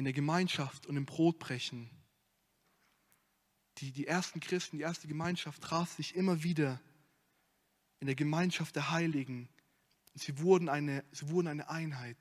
in 0.00 0.04
der 0.04 0.14
Gemeinschaft 0.14 0.86
und 0.86 0.96
im 0.96 1.04
Brotbrechen. 1.04 1.90
Die, 3.76 3.92
die 3.92 4.06
ersten 4.06 4.40
Christen, 4.40 4.78
die 4.78 4.82
erste 4.82 5.06
Gemeinschaft 5.06 5.60
traf 5.60 5.92
sich 5.92 6.16
immer 6.16 6.42
wieder 6.42 6.80
in 7.98 8.06
der 8.06 8.16
Gemeinschaft 8.16 8.76
der 8.76 8.92
Heiligen. 8.92 9.50
Und 10.14 10.22
sie 10.22 10.38
wurden 10.38 10.70
eine, 10.70 11.04
sie 11.12 11.28
wurden 11.28 11.48
eine 11.48 11.68
Einheit. 11.68 12.16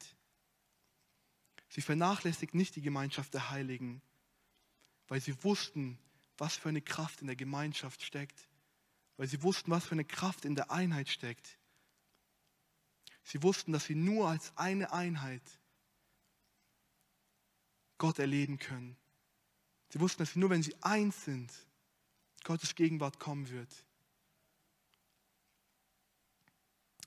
Sie 1.70 1.80
vernachlässigten 1.80 2.58
nicht 2.58 2.76
die 2.76 2.82
Gemeinschaft 2.82 3.34
der 3.34 3.50
Heiligen, 3.50 4.02
weil 5.08 5.22
sie 5.22 5.42
wussten, 5.46 5.98
was 6.38 6.58
für 6.58 6.68
eine 6.68 6.82
Kraft 6.82 7.22
in 7.22 7.28
der 7.28 7.38
Gemeinschaft 7.38 8.04
steckt, 8.04 8.50
weil 9.16 9.28
sie 9.28 9.42
wussten, 9.42 9.72
was 9.72 9.86
für 9.86 9.94
eine 9.94 10.04
Kraft 10.04 10.44
in 10.44 10.56
der 10.56 10.70
Einheit 10.70 11.08
steckt. 11.08 11.58
Sie 13.24 13.42
wussten, 13.42 13.72
dass 13.72 13.86
sie 13.86 13.96
nur 13.96 14.28
als 14.28 14.52
eine 14.58 14.92
Einheit 14.92 15.59
Gott 18.00 18.18
erleben 18.18 18.58
können. 18.58 18.98
Sie 19.90 20.00
wussten, 20.00 20.24
dass 20.24 20.36
nur, 20.36 20.50
wenn 20.50 20.64
sie 20.64 20.76
eins 20.82 21.26
sind, 21.26 21.52
Gottes 22.44 22.74
Gegenwart 22.74 23.20
kommen 23.20 23.50
wird. 23.50 23.86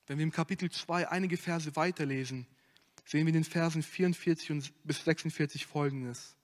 Wenn 0.06 0.18
wir 0.18 0.24
im 0.24 0.32
Kapitel 0.32 0.70
2 0.70 1.08
einige 1.08 1.36
Verse 1.36 1.74
weiterlesen, 1.74 2.46
sehen 3.04 3.26
wir 3.26 3.34
in 3.34 3.42
den 3.42 3.44
Versen 3.44 3.82
44 3.82 4.72
bis 4.84 5.04
46 5.04 5.66
folgendes. 5.66 6.36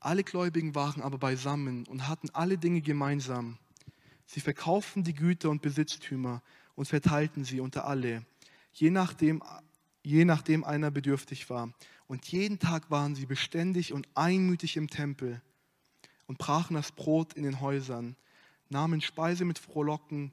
Alle 0.00 0.24
Gläubigen 0.24 0.74
waren 0.74 1.02
aber 1.02 1.18
beisammen 1.18 1.86
und 1.86 2.08
hatten 2.08 2.30
alle 2.30 2.58
Dinge 2.58 2.80
gemeinsam. 2.80 3.58
Sie 4.26 4.40
verkauften 4.40 5.04
die 5.04 5.14
Güter 5.14 5.50
und 5.50 5.62
Besitztümer 5.62 6.42
und 6.74 6.86
verteilten 6.86 7.44
sie 7.44 7.60
unter 7.60 7.84
alle, 7.84 8.24
je 8.72 8.90
nachdem, 8.90 9.42
je 10.02 10.24
nachdem 10.24 10.64
einer 10.64 10.90
bedürftig 10.90 11.50
war. 11.50 11.72
Und 12.10 12.26
jeden 12.32 12.58
Tag 12.58 12.90
waren 12.90 13.14
sie 13.14 13.24
beständig 13.24 13.92
und 13.92 14.08
einmütig 14.16 14.76
im 14.76 14.90
Tempel 14.90 15.40
und 16.26 16.38
brachen 16.38 16.74
das 16.74 16.90
Brot 16.90 17.34
in 17.34 17.44
den 17.44 17.60
Häusern, 17.60 18.16
nahmen 18.68 19.00
Speise 19.00 19.44
mit 19.44 19.60
Frohlocken 19.60 20.32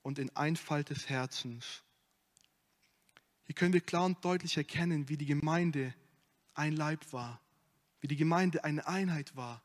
und 0.00 0.18
in 0.18 0.34
Einfalt 0.34 0.88
des 0.88 1.10
Herzens. 1.10 1.82
Hier 3.44 3.54
können 3.54 3.74
wir 3.74 3.82
klar 3.82 4.06
und 4.06 4.24
deutlich 4.24 4.56
erkennen, 4.56 5.10
wie 5.10 5.18
die 5.18 5.26
Gemeinde 5.26 5.94
ein 6.54 6.72
Leib 6.72 7.12
war, 7.12 7.42
wie 8.00 8.08
die 8.08 8.16
Gemeinde 8.16 8.64
eine 8.64 8.86
Einheit 8.86 9.36
war. 9.36 9.62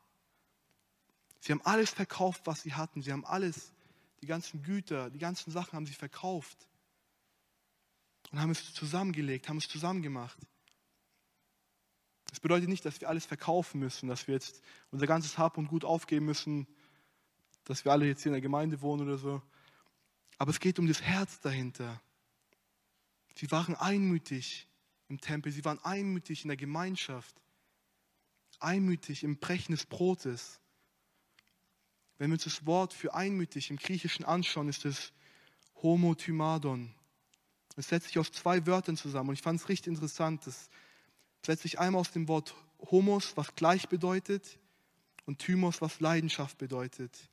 Sie 1.40 1.50
haben 1.50 1.62
alles 1.64 1.88
verkauft, 1.88 2.42
was 2.44 2.60
sie 2.60 2.74
hatten. 2.74 3.00
Sie 3.00 3.10
haben 3.10 3.24
alles, 3.24 3.72
die 4.20 4.26
ganzen 4.26 4.62
Güter, 4.62 5.08
die 5.08 5.18
ganzen 5.18 5.50
Sachen 5.50 5.72
haben 5.72 5.86
sie 5.86 5.94
verkauft 5.94 6.68
und 8.32 8.38
haben 8.38 8.50
es 8.50 8.74
zusammengelegt, 8.74 9.48
haben 9.48 9.56
es 9.56 9.66
zusammengemacht. 9.66 10.36
Das 12.34 12.40
bedeutet 12.40 12.68
nicht, 12.68 12.84
dass 12.84 13.00
wir 13.00 13.08
alles 13.08 13.26
verkaufen 13.26 13.78
müssen, 13.78 14.08
dass 14.08 14.26
wir 14.26 14.34
jetzt 14.34 14.60
unser 14.90 15.06
ganzes 15.06 15.38
Hab 15.38 15.56
und 15.56 15.68
Gut 15.68 15.84
aufgeben 15.84 16.26
müssen, 16.26 16.66
dass 17.62 17.84
wir 17.84 17.92
alle 17.92 18.06
jetzt 18.06 18.24
hier 18.24 18.30
in 18.30 18.34
der 18.34 18.40
Gemeinde 18.40 18.82
wohnen 18.82 19.06
oder 19.06 19.18
so. 19.18 19.40
Aber 20.38 20.50
es 20.50 20.58
geht 20.58 20.80
um 20.80 20.88
das 20.88 21.00
Herz 21.00 21.38
dahinter. 21.38 22.02
Sie 23.36 23.48
waren 23.52 23.76
einmütig 23.76 24.66
im 25.06 25.20
Tempel, 25.20 25.52
sie 25.52 25.64
waren 25.64 25.78
einmütig 25.84 26.42
in 26.42 26.48
der 26.48 26.56
Gemeinschaft, 26.56 27.40
einmütig 28.58 29.22
im 29.22 29.38
Brechen 29.38 29.70
des 29.70 29.86
Brotes. 29.86 30.58
Wenn 32.18 32.30
wir 32.30 32.34
uns 32.34 32.42
das 32.42 32.66
Wort 32.66 32.94
für 32.94 33.14
einmütig 33.14 33.70
im 33.70 33.76
Griechischen 33.76 34.24
anschauen, 34.24 34.68
ist 34.68 34.84
es 34.84 35.12
Homotymadon. 35.84 36.92
Es 37.76 37.90
setzt 37.90 38.08
sich 38.08 38.18
aus 38.18 38.32
zwei 38.32 38.66
Wörtern 38.66 38.96
zusammen 38.96 39.28
und 39.28 39.34
ich 39.34 39.42
fand 39.42 39.60
es 39.60 39.68
richtig 39.68 39.86
interessant. 39.86 40.44
Es 40.48 40.68
setzt 41.44 41.62
sich 41.62 41.78
einmal 41.78 42.00
aus 42.00 42.12
dem 42.12 42.28
Wort 42.28 42.54
Homos, 42.90 43.36
was 43.36 43.54
gleich 43.54 43.88
bedeutet, 43.88 44.58
und 45.26 45.38
Thymos, 45.38 45.80
was 45.80 46.00
Leidenschaft 46.00 46.58
bedeutet. 46.58 47.30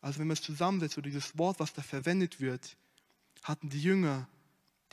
Also 0.00 0.20
wenn 0.20 0.28
man 0.28 0.34
es 0.34 0.42
zusammensetzt, 0.42 0.96
oder 0.96 1.08
dieses 1.08 1.36
Wort, 1.36 1.60
was 1.60 1.72
da 1.72 1.82
verwendet 1.82 2.40
wird, 2.40 2.76
hatten 3.42 3.68
die 3.68 3.82
Jünger 3.82 4.28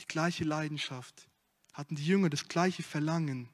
die 0.00 0.06
gleiche 0.06 0.44
Leidenschaft, 0.44 1.28
hatten 1.72 1.94
die 1.94 2.06
Jünger 2.06 2.28
das 2.28 2.48
gleiche 2.48 2.82
Verlangen. 2.82 3.48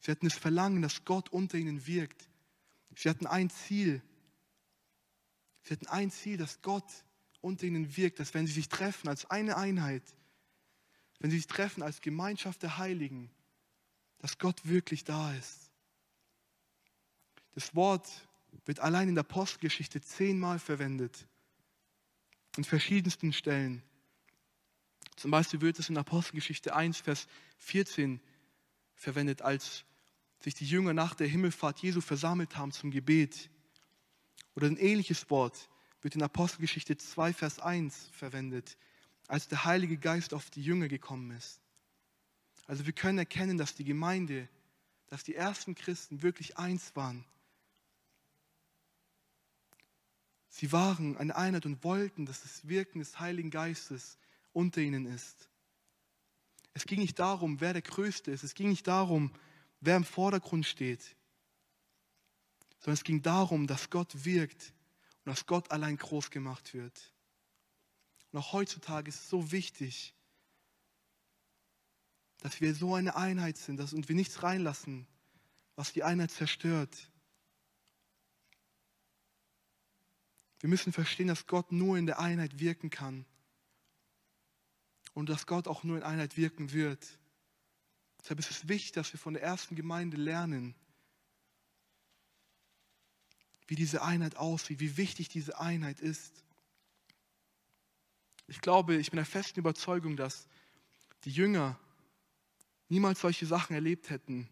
Sie 0.00 0.10
hatten 0.10 0.28
das 0.28 0.38
Verlangen, 0.38 0.82
dass 0.82 1.04
Gott 1.04 1.28
unter 1.30 1.58
ihnen 1.58 1.86
wirkt. 1.86 2.28
Sie 2.96 3.08
hatten 3.08 3.26
ein 3.26 3.50
Ziel. 3.50 4.02
Sie 5.62 5.74
hatten 5.74 5.86
ein 5.88 6.10
Ziel, 6.10 6.36
dass 6.36 6.62
Gott 6.62 7.04
unter 7.40 7.66
ihnen 7.66 7.96
wirkt, 7.96 8.20
dass 8.20 8.34
wenn 8.34 8.46
sie 8.46 8.52
sich 8.52 8.68
treffen 8.68 9.08
als 9.08 9.30
eine 9.30 9.56
Einheit, 9.56 10.02
wenn 11.20 11.30
sie 11.30 11.36
sich 11.36 11.46
treffen 11.46 11.82
als 11.82 12.00
Gemeinschaft 12.00 12.62
der 12.62 12.78
Heiligen, 12.78 13.30
dass 14.18 14.38
Gott 14.38 14.66
wirklich 14.66 15.04
da 15.04 15.32
ist. 15.34 15.70
Das 17.54 17.74
Wort 17.74 18.08
wird 18.64 18.80
allein 18.80 19.08
in 19.08 19.14
der 19.14 19.22
Postgeschichte 19.22 20.00
zehnmal 20.00 20.58
verwendet, 20.58 21.26
in 22.56 22.64
verschiedensten 22.64 23.32
Stellen. 23.32 23.82
Zum 25.16 25.30
Beispiel 25.30 25.60
wird 25.60 25.78
es 25.78 25.90
in 25.90 25.98
Apostelgeschichte 25.98 26.74
1, 26.74 27.00
Vers 27.00 27.28
14 27.58 28.20
verwendet, 28.94 29.42
als 29.42 29.84
sich 30.40 30.54
die 30.54 30.66
Jünger 30.66 30.94
nach 30.94 31.14
der 31.14 31.28
Himmelfahrt 31.28 31.80
Jesu 31.80 32.00
versammelt 32.00 32.56
haben 32.56 32.72
zum 32.72 32.90
Gebet. 32.90 33.50
Oder 34.54 34.68
ein 34.68 34.78
ähnliches 34.78 35.28
Wort 35.28 35.68
wird 36.00 36.14
in 36.14 36.22
Apostelgeschichte 36.22 36.96
2, 36.96 37.34
Vers 37.34 37.58
1 37.58 38.08
verwendet, 38.12 38.78
als 39.30 39.46
der 39.46 39.64
Heilige 39.64 39.96
Geist 39.96 40.34
auf 40.34 40.50
die 40.50 40.62
Jünger 40.62 40.88
gekommen 40.88 41.30
ist. 41.30 41.60
Also 42.66 42.84
wir 42.84 42.92
können 42.92 43.18
erkennen, 43.18 43.58
dass 43.58 43.76
die 43.76 43.84
Gemeinde, 43.84 44.48
dass 45.06 45.22
die 45.22 45.36
ersten 45.36 45.76
Christen 45.76 46.22
wirklich 46.22 46.58
eins 46.58 46.96
waren. 46.96 47.24
Sie 50.48 50.72
waren 50.72 51.16
eine 51.16 51.36
Einheit 51.36 51.64
und 51.64 51.84
wollten, 51.84 52.26
dass 52.26 52.42
das 52.42 52.66
Wirken 52.66 52.98
des 52.98 53.20
Heiligen 53.20 53.50
Geistes 53.50 54.18
unter 54.52 54.80
ihnen 54.80 55.06
ist. 55.06 55.48
Es 56.74 56.84
ging 56.84 56.98
nicht 56.98 57.20
darum, 57.20 57.60
wer 57.60 57.72
der 57.72 57.82
Größte 57.82 58.32
ist. 58.32 58.42
Es 58.42 58.54
ging 58.54 58.68
nicht 58.68 58.88
darum, 58.88 59.32
wer 59.80 59.96
im 59.96 60.04
Vordergrund 60.04 60.66
steht. 60.66 61.14
Sondern 62.80 62.94
es 62.94 63.04
ging 63.04 63.22
darum, 63.22 63.68
dass 63.68 63.90
Gott 63.90 64.24
wirkt 64.24 64.72
und 65.24 65.30
dass 65.30 65.46
Gott 65.46 65.70
allein 65.70 65.96
groß 65.96 66.32
gemacht 66.32 66.74
wird. 66.74 67.12
Auch 68.32 68.52
heutzutage 68.52 69.08
ist 69.08 69.20
es 69.20 69.28
so 69.28 69.50
wichtig, 69.50 70.14
dass 72.38 72.60
wir 72.60 72.74
so 72.74 72.94
eine 72.94 73.16
Einheit 73.16 73.58
sind 73.58 73.76
dass, 73.76 73.92
und 73.92 74.08
wir 74.08 74.16
nichts 74.16 74.42
reinlassen, 74.42 75.06
was 75.76 75.92
die 75.92 76.02
Einheit 76.02 76.30
zerstört. 76.30 77.10
Wir 80.60 80.68
müssen 80.68 80.92
verstehen, 80.92 81.28
dass 81.28 81.46
Gott 81.46 81.72
nur 81.72 81.96
in 81.96 82.06
der 82.06 82.18
Einheit 82.18 82.58
wirken 82.60 82.90
kann 82.90 83.24
und 85.14 85.28
dass 85.28 85.46
Gott 85.46 85.66
auch 85.66 85.84
nur 85.84 85.96
in 85.96 86.02
Einheit 86.02 86.36
wirken 86.36 86.72
wird. 86.72 87.18
Deshalb 88.20 88.38
ist 88.38 88.50
es 88.50 88.68
wichtig, 88.68 88.92
dass 88.92 89.12
wir 89.12 89.18
von 89.18 89.34
der 89.34 89.42
ersten 89.42 89.74
Gemeinde 89.74 90.18
lernen, 90.18 90.74
wie 93.66 93.74
diese 93.74 94.02
Einheit 94.02 94.36
aussieht, 94.36 94.80
wie 94.80 94.96
wichtig 94.96 95.28
diese 95.28 95.58
Einheit 95.58 96.00
ist. 96.00 96.44
Ich 98.50 98.60
glaube, 98.60 98.96
ich 98.96 99.12
bin 99.12 99.16
der 99.16 99.24
festen 99.24 99.60
Überzeugung, 99.60 100.16
dass 100.16 100.48
die 101.22 101.30
Jünger 101.30 101.78
niemals 102.88 103.20
solche 103.20 103.46
Sachen 103.46 103.74
erlebt 103.74 104.10
hätten, 104.10 104.48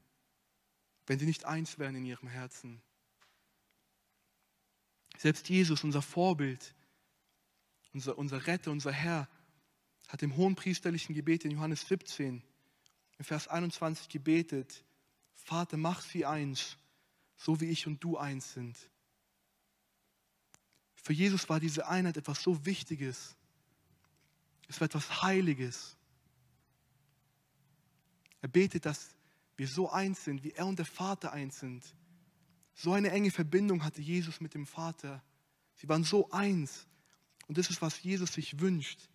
wenn 1.09 1.19
sie 1.19 1.27
nicht 1.27 1.45
eins 1.47 1.81
wären 1.81 1.97
in 1.97 2.05
ihrem 2.05 2.29
Herzen. 2.29 2.81
Selbst 5.17 5.49
Jesus, 5.49 5.83
unser 5.83 6.01
Vorbild, 6.01 6.77
unser, 7.93 8.17
unser 8.17 8.47
Retter, 8.47 8.71
unser 8.71 8.93
Herr, 8.93 9.29
hat 10.07 10.23
im 10.23 10.37
hohen 10.37 10.55
priesterlichen 10.55 11.17
Gebet 11.17 11.45
in 11.45 11.51
Johannes 11.51 11.81
17, 11.89 12.41
in 13.19 13.25
Vers 13.25 13.49
21 13.49 14.09
gebetet, 14.09 14.85
Vater, 15.35 15.77
mach 15.77 16.03
sie 16.03 16.25
eins, 16.25 16.77
so 17.37 17.61
wie 17.61 17.69
ich 17.69 17.89
und 17.89 18.05
du 18.05 18.17
eins 18.17 18.53
sind. 18.53 18.77
Für 20.95 21.13
Jesus 21.13 21.49
war 21.49 21.59
diese 21.59 21.89
Einheit 21.89 22.17
etwas 22.17 22.41
so 22.41 22.65
Wichtiges. 22.65 23.35
Es 24.69 24.81
war 24.81 24.87
etwas 24.87 25.23
Heiliges. 25.23 25.97
Er 28.41 28.49
betet, 28.49 28.87
dass 28.87 29.17
wir 29.57 29.67
so 29.67 29.91
eins 29.91 30.25
sind, 30.25 30.45
wie 30.45 30.53
er 30.53 30.67
und 30.67 30.79
der 30.79 30.87
Vater 30.87 31.33
eins 31.33 31.59
sind. 31.59 31.85
So 32.75 32.93
eine 32.93 33.11
enge 33.11 33.33
Verbindung 33.33 33.83
hatte 33.83 34.01
Jesus 34.01 34.41
mit 34.41 34.55
dem 34.55 34.67
Vater. 34.67 35.25
Sie 35.75 35.89
waren 35.89 36.05
so 36.05 36.31
eins. 36.31 36.87
Und 37.49 37.59
das 37.59 37.71
ist, 37.71 37.83
was 37.83 38.01
Jesus 38.03 38.35
sich 38.35 38.61
wünscht 38.61 39.09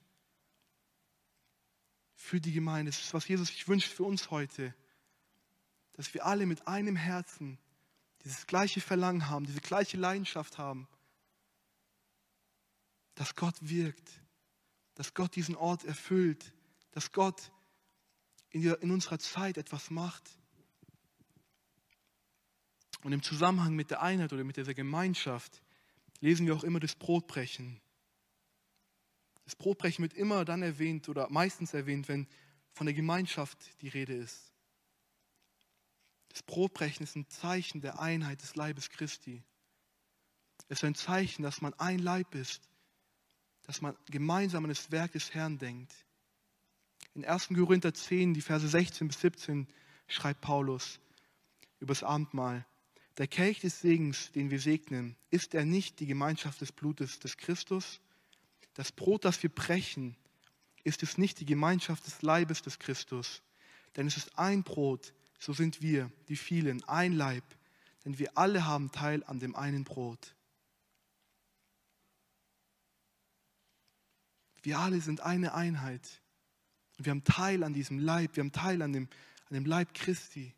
für 2.16 2.42
die 2.42 2.52
Gemeinde. 2.52 2.92
Das 2.92 3.00
ist, 3.00 3.14
was 3.14 3.28
Jesus 3.28 3.50
sich 3.50 3.68
wünscht 3.68 3.92
für 3.92 4.04
uns 4.04 4.32
heute. 4.32 4.74
Dass 5.94 6.14
wir 6.14 6.26
alle 6.26 6.46
mit 6.46 6.68
einem 6.68 6.96
Herzen 6.96 7.60
dieses 8.24 8.48
gleiche 8.48 8.82
Verlangen 8.82 9.30
haben, 9.30 9.46
diese 9.46 9.62
gleiche 9.62 9.98
Leidenschaft 9.98 10.58
haben. 10.58 10.88
Dass 13.16 13.36
Gott 13.36 13.56
wirkt, 13.62 14.23
dass 14.96 15.14
Gott 15.14 15.36
diesen 15.36 15.56
Ort 15.56 15.84
erfüllt, 15.84 16.54
dass 16.92 17.12
Gott 17.12 17.52
in, 18.52 18.64
in 18.64 18.92
unserer 18.92 19.20
Zeit 19.20 19.58
etwas 19.58 19.90
macht. 19.90 20.30
Und 23.04 23.12
im 23.12 23.24
Zusammenhang 23.24 23.76
mit 23.76 23.92
der 23.92 24.02
Einheit 24.02 24.32
oder 24.32 24.44
mit 24.44 24.58
dieser 24.58 24.74
Gemeinschaft 24.74 25.62
lesen 26.22 26.46
wir 26.46 26.56
auch 26.56 26.64
immer 26.64 26.80
das 26.80 26.96
Brotbrechen. 26.96 27.82
Das 29.44 29.56
Brotbrechen 29.56 30.04
wird 30.04 30.14
immer 30.14 30.46
dann 30.46 30.62
erwähnt 30.62 31.10
oder 31.10 31.30
meistens 31.30 31.74
erwähnt, 31.74 32.08
wenn 32.08 32.28
von 32.72 32.86
der 32.86 32.94
Gemeinschaft 32.94 33.82
die 33.82 33.90
Rede 33.90 34.14
ist. 34.14 34.54
Das 36.30 36.42
Brotbrechen 36.44 37.04
ist 37.04 37.16
ein 37.16 37.30
Zeichen 37.30 37.82
der 37.82 38.00
Einheit 38.00 38.42
des 38.42 38.56
Leibes 38.56 38.90
Christi. 38.90 39.44
Es 40.70 40.80
ist 40.80 40.84
ein 40.84 40.96
Zeichen, 40.96 41.44
dass 41.44 41.62
man 41.62 41.74
ein 41.76 42.00
Leib 42.00 42.34
ist, 42.36 42.70
dass 43.64 43.82
man 43.82 43.96
gemeinsam 44.08 44.66
an 44.66 44.70
das 44.70 44.92
Werk 44.92 45.14
des 45.14 45.34
Herrn 45.34 45.58
denkt. 45.58 45.94
In 47.16 47.26
1. 47.26 47.50
Korinther 47.50 47.94
10, 47.94 48.34
die 48.34 48.42
Verse 48.42 48.68
16 48.68 49.08
bis 49.08 49.20
17, 49.22 49.68
schreibt 50.08 50.42
Paulus 50.42 51.00
über 51.80 51.94
das 51.94 52.04
Abendmahl. 52.04 52.66
Der 53.18 53.28
Kelch 53.28 53.60
des 53.60 53.82
Segens, 53.82 54.32
den 54.32 54.50
wir 54.50 54.60
segnen, 54.60 55.16
ist 55.30 55.54
er 55.54 55.66
nicht 55.66 56.00
die 56.00 56.08
Gemeinschaft 56.08 56.62
des 56.62 56.72
Blutes 56.72 57.20
des 57.20 57.38
Christus? 57.38 58.02
Das 58.74 58.92
Brot, 58.92 59.26
das 59.26 59.44
wir 59.44 59.52
brechen, 59.52 60.16
ist 60.84 61.04
es 61.04 61.18
nicht 61.18 61.40
die 61.40 61.46
Gemeinschaft 61.46 62.08
des 62.08 62.24
Leibes 62.24 62.64
des 62.64 62.80
Christus? 62.80 63.44
Denn 63.96 64.08
es 64.08 64.18
ist 64.18 64.38
ein 64.40 64.64
Brot, 64.64 65.14
so 65.38 65.54
sind 65.54 65.82
wir, 65.82 66.12
die 66.28 66.36
vielen, 66.36 66.84
ein 66.86 67.14
Leib, 67.14 67.44
denn 68.04 68.18
wir 68.18 68.36
alle 68.36 68.66
haben 68.66 68.92
Teil 68.92 69.24
an 69.26 69.40
dem 69.40 69.56
einen 69.56 69.84
Brot. 69.84 70.36
Wir 74.64 74.80
alle 74.80 75.02
sind 75.02 75.22
eine 75.22 75.54
Einheit. 75.54 76.22
Wir 76.98 77.12
haben 77.12 77.24
Teil 77.24 77.64
an 77.64 77.74
diesem 77.74 78.00
Leib, 78.00 78.36
wir 78.36 78.44
haben 78.44 78.52
Teil 78.52 78.82
an 78.82 78.94
dem, 78.94 79.10
an 79.50 79.54
dem 79.56 79.66
Leib 79.66 79.94
Christi. 79.94 80.54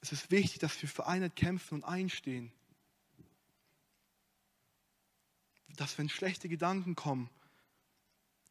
Es 0.00 0.12
ist 0.12 0.30
wichtig, 0.30 0.60
dass 0.60 0.80
wir 0.80 0.88
für 0.88 1.06
Einheit 1.06 1.36
kämpfen 1.36 1.74
und 1.74 1.84
einstehen. 1.84 2.50
Dass 5.76 5.98
wenn 5.98 6.08
schlechte 6.08 6.48
Gedanken 6.48 6.96
kommen, 6.96 7.28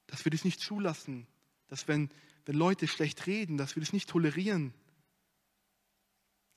dass 0.05 0.23
wir 0.25 0.31
das 0.31 0.45
nicht 0.45 0.59
zulassen. 0.59 1.25
Dass 1.67 1.87
wenn, 1.87 2.11
wenn 2.45 2.55
Leute 2.55 2.87
schlecht 2.87 3.25
reden, 3.25 3.57
dass 3.57 3.75
wir 3.75 3.81
das 3.81 3.93
nicht 3.93 4.09
tolerieren. 4.09 4.73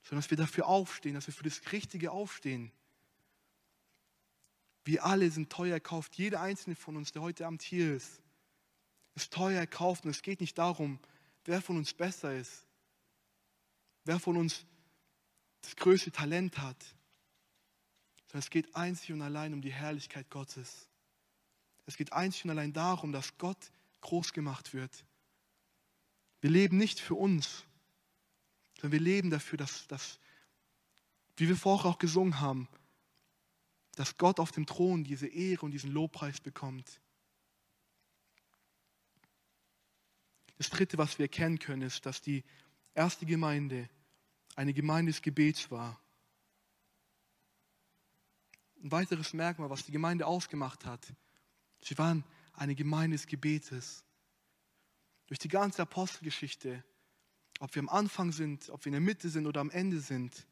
Sondern 0.02 0.22
dass 0.22 0.30
wir 0.30 0.38
dafür 0.38 0.66
aufstehen, 0.66 1.14
dass 1.14 1.26
wir 1.26 1.34
für 1.34 1.44
das 1.44 1.72
Richtige 1.72 2.10
aufstehen. 2.10 2.72
Wir 4.84 5.04
alle 5.04 5.30
sind 5.30 5.50
teuer 5.50 5.74
erkauft. 5.74 6.16
Jeder 6.16 6.40
einzelne 6.40 6.76
von 6.76 6.96
uns, 6.96 7.12
der 7.12 7.22
heute 7.22 7.46
Abend 7.46 7.62
hier 7.62 7.94
ist, 7.94 8.20
ist 9.14 9.32
teuer 9.32 9.60
erkauft. 9.60 10.04
Und 10.04 10.10
es 10.10 10.22
geht 10.22 10.40
nicht 10.40 10.58
darum, 10.58 10.98
wer 11.44 11.62
von 11.62 11.76
uns 11.76 11.94
besser 11.94 12.36
ist, 12.36 12.66
wer 14.04 14.18
von 14.18 14.36
uns 14.36 14.64
das 15.60 15.76
größte 15.76 16.10
Talent 16.10 16.58
hat, 16.58 16.82
sondern 18.26 18.40
es 18.40 18.50
geht 18.50 18.74
einzig 18.74 19.12
und 19.12 19.22
allein 19.22 19.54
um 19.54 19.62
die 19.62 19.72
Herrlichkeit 19.72 20.28
Gottes. 20.30 20.88
Es 21.86 21.96
geht 21.96 22.12
einzig 22.12 22.44
und 22.44 22.50
allein 22.50 22.72
darum, 22.72 23.12
dass 23.12 23.36
Gott 23.38 23.72
groß 24.00 24.32
gemacht 24.32 24.74
wird. 24.74 25.04
Wir 26.40 26.50
leben 26.50 26.76
nicht 26.76 26.98
für 26.98 27.14
uns, 27.14 27.64
sondern 28.76 28.92
wir 28.92 29.00
leben 29.00 29.30
dafür, 29.30 29.58
dass, 29.58 29.86
dass 29.86 30.18
wie 31.36 31.48
wir 31.48 31.56
vorher 31.56 31.90
auch 31.90 31.98
gesungen 31.98 32.40
haben, 32.40 32.68
dass 33.96 34.16
Gott 34.16 34.40
auf 34.40 34.52
dem 34.52 34.66
Thron 34.66 35.04
diese 35.04 35.26
Ehre 35.26 35.64
und 35.66 35.72
diesen 35.72 35.92
Lobpreis 35.92 36.40
bekommt. 36.40 37.00
Das 40.58 40.70
Dritte, 40.70 40.98
was 40.98 41.18
wir 41.18 41.24
erkennen 41.24 41.58
können, 41.58 41.82
ist, 41.82 42.06
dass 42.06 42.20
die 42.20 42.44
erste 42.94 43.26
Gemeinde 43.26 43.88
eine 44.54 44.72
Gemeinde 44.72 45.12
des 45.12 45.22
Gebets 45.22 45.70
war. 45.70 45.98
Ein 48.82 48.92
weiteres 48.92 49.32
Merkmal, 49.32 49.70
was 49.70 49.84
die 49.84 49.92
Gemeinde 49.92 50.26
ausgemacht 50.26 50.84
hat, 50.84 51.12
sie 51.80 51.96
waren 51.98 52.24
eine 52.54 52.74
Gemeinde 52.74 53.16
des 53.16 53.26
Gebetes. 53.26 54.04
Durch 55.26 55.38
die 55.38 55.48
ganze 55.48 55.82
Apostelgeschichte, 55.82 56.84
ob 57.60 57.74
wir 57.74 57.80
am 57.80 57.88
Anfang 57.88 58.32
sind, 58.32 58.68
ob 58.70 58.84
wir 58.84 58.88
in 58.90 58.94
der 58.94 59.00
Mitte 59.00 59.28
sind 59.30 59.46
oder 59.46 59.60
am 59.60 59.70
Ende 59.70 60.00
sind, 60.00 60.46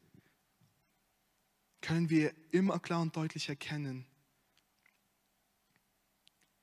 können 1.81 2.09
wir 2.09 2.33
immer 2.51 2.79
klar 2.79 3.01
und 3.01 3.15
deutlich 3.15 3.49
erkennen, 3.49 4.05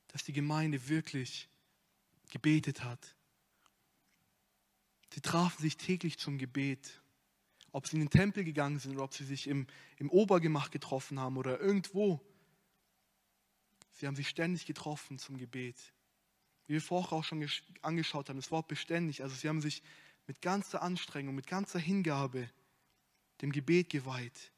dass 0.09 0.25
die 0.25 0.33
Gemeinde 0.33 0.89
wirklich 0.89 1.49
gebetet 2.31 2.85
hat. 2.85 3.15
Sie 5.13 5.21
trafen 5.21 5.63
sich 5.63 5.77
täglich 5.77 6.19
zum 6.19 6.39
Gebet. 6.39 7.01
Ob 7.73 7.87
sie 7.87 7.97
in 7.97 8.01
den 8.01 8.11
Tempel 8.11 8.45
gegangen 8.45 8.79
sind 8.79 8.93
oder 8.95 9.05
ob 9.05 9.15
sie 9.15 9.25
sich 9.25 9.47
im, 9.47 9.67
im 9.99 10.11
Obergemach 10.11 10.71
getroffen 10.71 11.19
haben 11.19 11.37
oder 11.37 11.61
irgendwo. 11.61 12.21
Sie 13.93 14.07
haben 14.07 14.17
sich 14.17 14.29
ständig 14.29 14.65
getroffen 14.65 15.19
zum 15.19 15.37
Gebet. 15.37 15.77
Wie 16.67 16.75
wir 16.75 16.83
vorher 16.83 17.13
auch 17.13 17.25
schon 17.25 17.47
angeschaut 17.83 18.29
haben, 18.29 18.37
das 18.37 18.51
Wort 18.51 18.69
beständig. 18.69 19.23
Also 19.23 19.35
sie 19.35 19.49
haben 19.49 19.61
sich 19.61 19.83
mit 20.27 20.41
ganzer 20.41 20.83
Anstrengung, 20.83 21.35
mit 21.35 21.47
ganzer 21.47 21.79
Hingabe 21.79 22.51
dem 23.41 23.53
Gebet 23.53 23.91
geweiht. 23.91 24.53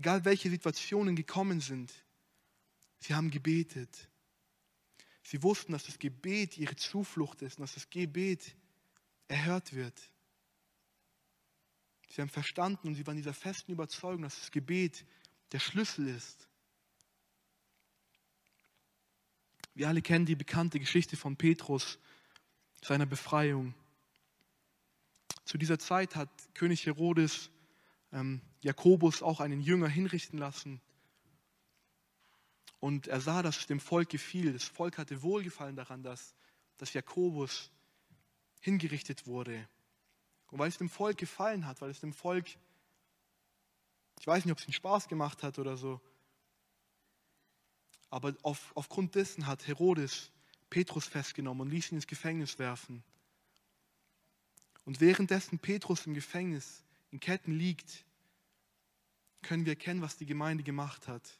Egal 0.00 0.24
welche 0.24 0.48
Situationen 0.48 1.14
gekommen 1.14 1.60
sind, 1.60 1.92
sie 3.00 3.14
haben 3.14 3.30
gebetet. 3.30 4.08
Sie 5.22 5.42
wussten, 5.42 5.72
dass 5.72 5.84
das 5.84 5.98
Gebet 5.98 6.56
ihre 6.56 6.74
Zuflucht 6.74 7.42
ist 7.42 7.58
und 7.58 7.64
dass 7.64 7.74
das 7.74 7.90
Gebet 7.90 8.56
erhört 9.28 9.74
wird. 9.74 10.00
Sie 12.08 12.22
haben 12.22 12.30
verstanden 12.30 12.88
und 12.88 12.94
sie 12.94 13.06
waren 13.06 13.18
dieser 13.18 13.34
festen 13.34 13.72
Überzeugung, 13.72 14.22
dass 14.22 14.40
das 14.40 14.50
Gebet 14.50 15.04
der 15.52 15.58
Schlüssel 15.58 16.08
ist. 16.08 16.48
Wir 19.74 19.86
alle 19.86 20.00
kennen 20.00 20.24
die 20.24 20.34
bekannte 20.34 20.80
Geschichte 20.80 21.18
von 21.18 21.36
Petrus, 21.36 21.98
seiner 22.80 23.04
Befreiung. 23.04 23.74
Zu 25.44 25.58
dieser 25.58 25.78
Zeit 25.78 26.16
hat 26.16 26.30
König 26.54 26.86
Herodes 26.86 27.50
ähm, 28.12 28.40
Jakobus 28.60 29.22
auch 29.22 29.40
einen 29.40 29.60
Jünger 29.60 29.88
hinrichten 29.88 30.38
lassen. 30.38 30.80
Und 32.78 33.08
er 33.08 33.20
sah, 33.20 33.42
dass 33.42 33.58
es 33.58 33.66
dem 33.66 33.80
Volk 33.80 34.08
gefiel. 34.08 34.52
Das 34.52 34.64
Volk 34.64 34.98
hatte 34.98 35.22
Wohlgefallen 35.22 35.76
daran, 35.76 36.02
dass, 36.02 36.34
dass 36.78 36.92
Jakobus 36.92 37.70
hingerichtet 38.60 39.26
wurde. 39.26 39.68
Und 40.50 40.58
weil 40.58 40.68
es 40.68 40.78
dem 40.78 40.88
Volk 40.88 41.18
gefallen 41.18 41.66
hat, 41.66 41.80
weil 41.80 41.90
es 41.90 42.00
dem 42.00 42.12
Volk, 42.12 42.46
ich 44.18 44.26
weiß 44.26 44.44
nicht, 44.44 44.52
ob 44.52 44.58
es 44.58 44.64
ihnen 44.64 44.74
Spaß 44.74 45.08
gemacht 45.08 45.42
hat 45.42 45.58
oder 45.58 45.76
so, 45.76 46.00
aber 48.08 48.34
auf, 48.42 48.72
aufgrund 48.74 49.14
dessen 49.14 49.46
hat 49.46 49.66
Herodes 49.66 50.32
Petrus 50.68 51.06
festgenommen 51.06 51.62
und 51.62 51.70
ließ 51.70 51.92
ihn 51.92 51.96
ins 51.96 52.06
Gefängnis 52.06 52.58
werfen. 52.58 53.04
Und 54.84 55.00
währenddessen 55.00 55.58
Petrus 55.58 56.06
im 56.06 56.14
Gefängnis 56.14 56.84
in 57.10 57.20
Ketten 57.20 57.52
liegt, 57.52 58.04
können 59.42 59.64
wir 59.64 59.72
erkennen, 59.72 60.02
was 60.02 60.16
die 60.16 60.26
Gemeinde 60.26 60.62
gemacht 60.62 61.08
hat. 61.08 61.38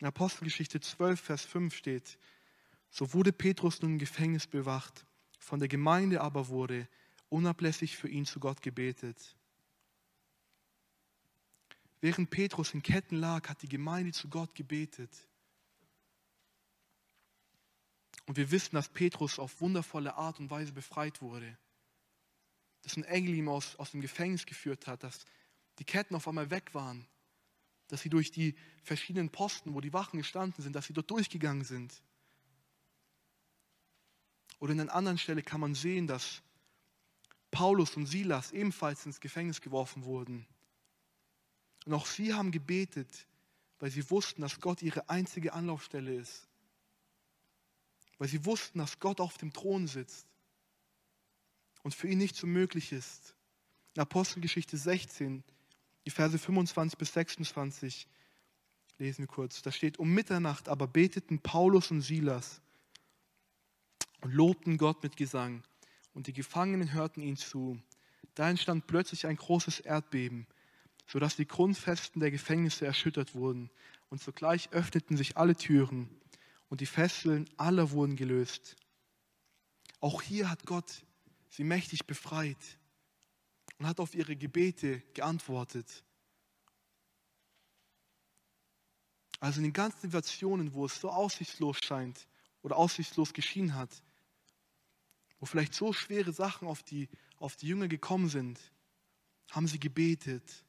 In 0.00 0.06
Apostelgeschichte 0.06 0.80
12, 0.80 1.20
Vers 1.20 1.44
5 1.44 1.74
steht, 1.74 2.18
so 2.90 3.12
wurde 3.14 3.32
Petrus 3.32 3.80
nun 3.82 3.92
im 3.92 3.98
Gefängnis 3.98 4.46
bewacht, 4.46 5.06
von 5.38 5.58
der 5.58 5.68
Gemeinde 5.68 6.20
aber 6.20 6.48
wurde 6.48 6.88
unablässig 7.28 7.96
für 7.96 8.08
ihn 8.08 8.26
zu 8.26 8.40
Gott 8.40 8.62
gebetet. 8.62 9.36
Während 12.00 12.30
Petrus 12.30 12.74
in 12.74 12.82
Ketten 12.82 13.16
lag, 13.16 13.48
hat 13.48 13.62
die 13.62 13.68
Gemeinde 13.68 14.12
zu 14.12 14.28
Gott 14.28 14.54
gebetet. 14.54 15.10
Und 18.26 18.36
wir 18.36 18.50
wissen, 18.50 18.74
dass 18.74 18.88
Petrus 18.88 19.38
auf 19.38 19.60
wundervolle 19.60 20.14
Art 20.16 20.38
und 20.40 20.50
Weise 20.50 20.72
befreit 20.72 21.22
wurde. 21.22 21.56
Dass 22.82 22.96
ein 22.96 23.04
Engel 23.04 23.34
ihm 23.34 23.48
aus, 23.48 23.76
aus 23.76 23.92
dem 23.92 24.00
Gefängnis 24.00 24.46
geführt 24.46 24.86
hat, 24.86 25.02
dass 25.02 25.24
die 25.78 25.84
Ketten 25.84 26.14
auf 26.14 26.28
einmal 26.28 26.50
weg 26.50 26.74
waren, 26.74 27.06
dass 27.88 28.02
sie 28.02 28.08
durch 28.08 28.30
die 28.30 28.54
verschiedenen 28.82 29.30
Posten, 29.30 29.74
wo 29.74 29.80
die 29.80 29.92
Wachen 29.92 30.18
gestanden 30.18 30.62
sind, 30.62 30.74
dass 30.74 30.86
sie 30.86 30.92
dort 30.92 31.10
durchgegangen 31.10 31.64
sind. 31.64 32.02
Oder 34.58 34.72
in 34.72 34.80
einer 34.80 34.94
anderen 34.94 35.18
Stelle 35.18 35.42
kann 35.42 35.60
man 35.60 35.74
sehen, 35.74 36.06
dass 36.06 36.42
Paulus 37.50 37.96
und 37.96 38.06
Silas 38.06 38.52
ebenfalls 38.52 39.04
ins 39.06 39.20
Gefängnis 39.20 39.60
geworfen 39.60 40.04
wurden. 40.04 40.46
Und 41.84 41.94
auch 41.94 42.06
sie 42.06 42.32
haben 42.32 42.50
gebetet, 42.50 43.26
weil 43.78 43.90
sie 43.90 44.08
wussten, 44.10 44.42
dass 44.42 44.60
Gott 44.60 44.82
ihre 44.82 45.08
einzige 45.10 45.52
Anlaufstelle 45.52 46.14
ist. 46.14 46.48
Weil 48.18 48.28
sie 48.28 48.44
wussten, 48.44 48.78
dass 48.78 49.00
Gott 49.00 49.20
auf 49.20 49.36
dem 49.36 49.52
Thron 49.52 49.86
sitzt 49.86 50.31
und 51.82 51.94
für 51.94 52.08
ihn 52.08 52.18
nichts 52.18 52.38
so 52.38 52.46
möglich 52.46 52.92
ist. 52.92 53.34
In 53.94 54.02
Apostelgeschichte 54.02 54.76
16, 54.76 55.42
die 56.06 56.10
Verse 56.10 56.38
25 56.38 56.98
bis 56.98 57.12
26, 57.12 58.08
lesen 58.98 59.22
wir 59.22 59.26
kurz. 59.26 59.62
Da 59.62 59.72
steht, 59.72 59.98
um 59.98 60.12
Mitternacht 60.12 60.68
aber 60.68 60.86
beteten 60.86 61.40
Paulus 61.40 61.90
und 61.90 62.00
Silas 62.00 62.60
und 64.20 64.32
lobten 64.32 64.78
Gott 64.78 65.02
mit 65.02 65.16
Gesang 65.16 65.62
und 66.14 66.26
die 66.26 66.32
Gefangenen 66.32 66.92
hörten 66.92 67.20
ihnen 67.20 67.36
zu. 67.36 67.80
Da 68.34 68.48
entstand 68.48 68.86
plötzlich 68.86 69.26
ein 69.26 69.36
großes 69.36 69.80
Erdbeben, 69.80 70.46
sodass 71.06 71.36
die 71.36 71.46
Grundfesten 71.46 72.20
der 72.20 72.30
Gefängnisse 72.30 72.86
erschüttert 72.86 73.34
wurden. 73.34 73.70
Und 74.08 74.22
sogleich 74.22 74.70
öffneten 74.72 75.16
sich 75.16 75.36
alle 75.36 75.56
Türen 75.56 76.08
und 76.68 76.80
die 76.80 76.86
Fesseln 76.86 77.48
aller 77.56 77.90
wurden 77.90 78.16
gelöst. 78.16 78.76
Auch 80.00 80.22
hier 80.22 80.50
hat 80.50 80.66
Gott 80.66 81.04
sie 81.52 81.64
mächtig 81.64 82.06
befreit 82.06 82.78
und 83.78 83.86
hat 83.86 84.00
auf 84.00 84.14
ihre 84.14 84.36
Gebete 84.36 85.00
geantwortet. 85.12 86.02
Also 89.38 89.58
in 89.58 89.64
den 89.64 89.72
ganzen 89.72 90.00
Situationen, 90.00 90.72
wo 90.72 90.86
es 90.86 91.00
so 91.00 91.10
aussichtslos 91.10 91.78
scheint 91.82 92.26
oder 92.62 92.76
aussichtslos 92.76 93.34
geschienen 93.34 93.74
hat, 93.74 94.02
wo 95.40 95.46
vielleicht 95.46 95.74
so 95.74 95.92
schwere 95.92 96.32
Sachen 96.32 96.68
auf 96.68 96.82
die, 96.82 97.08
auf 97.36 97.56
die 97.56 97.66
Jünger 97.66 97.88
gekommen 97.88 98.28
sind, 98.28 98.58
haben 99.50 99.66
sie 99.66 99.80
gebetet. 99.80 100.64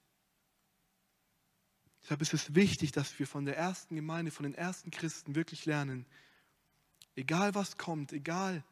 Deshalb 2.02 2.22
ist 2.22 2.34
es 2.34 2.56
wichtig, 2.56 2.91
dass 2.91 3.17
wir 3.19 3.28
von 3.28 3.46
der 3.46 3.56
ersten 3.56 3.96
Gemeinde, 3.96 4.32
von 4.32 4.43
den 4.43 4.56
ersten 4.56 4.91
Christen 4.91 5.36
wirklich 5.36 5.65
lernen, 5.65 6.06
egal 7.15 7.56
was 7.56 7.78
kommt, 7.78 8.12
egal 8.12 8.65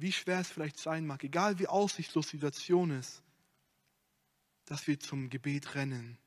wie 0.00 0.12
schwer 0.12 0.40
es 0.40 0.50
vielleicht 0.50 0.78
sein 0.78 1.06
mag, 1.06 1.22
egal 1.24 1.58
wie 1.58 1.66
aussichtslos 1.66 2.28
die 2.28 2.36
Situation 2.36 2.90
ist, 2.90 3.22
dass 4.64 4.86
wir 4.86 4.98
zum 5.00 5.30
Gebet 5.30 5.74
rennen. 5.74 6.18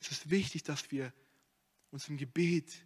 Es 0.00 0.10
ist 0.10 0.30
wichtig, 0.30 0.62
dass 0.62 0.90
wir 0.90 1.12
uns 1.90 2.08
im 2.08 2.16
Gebet 2.16 2.84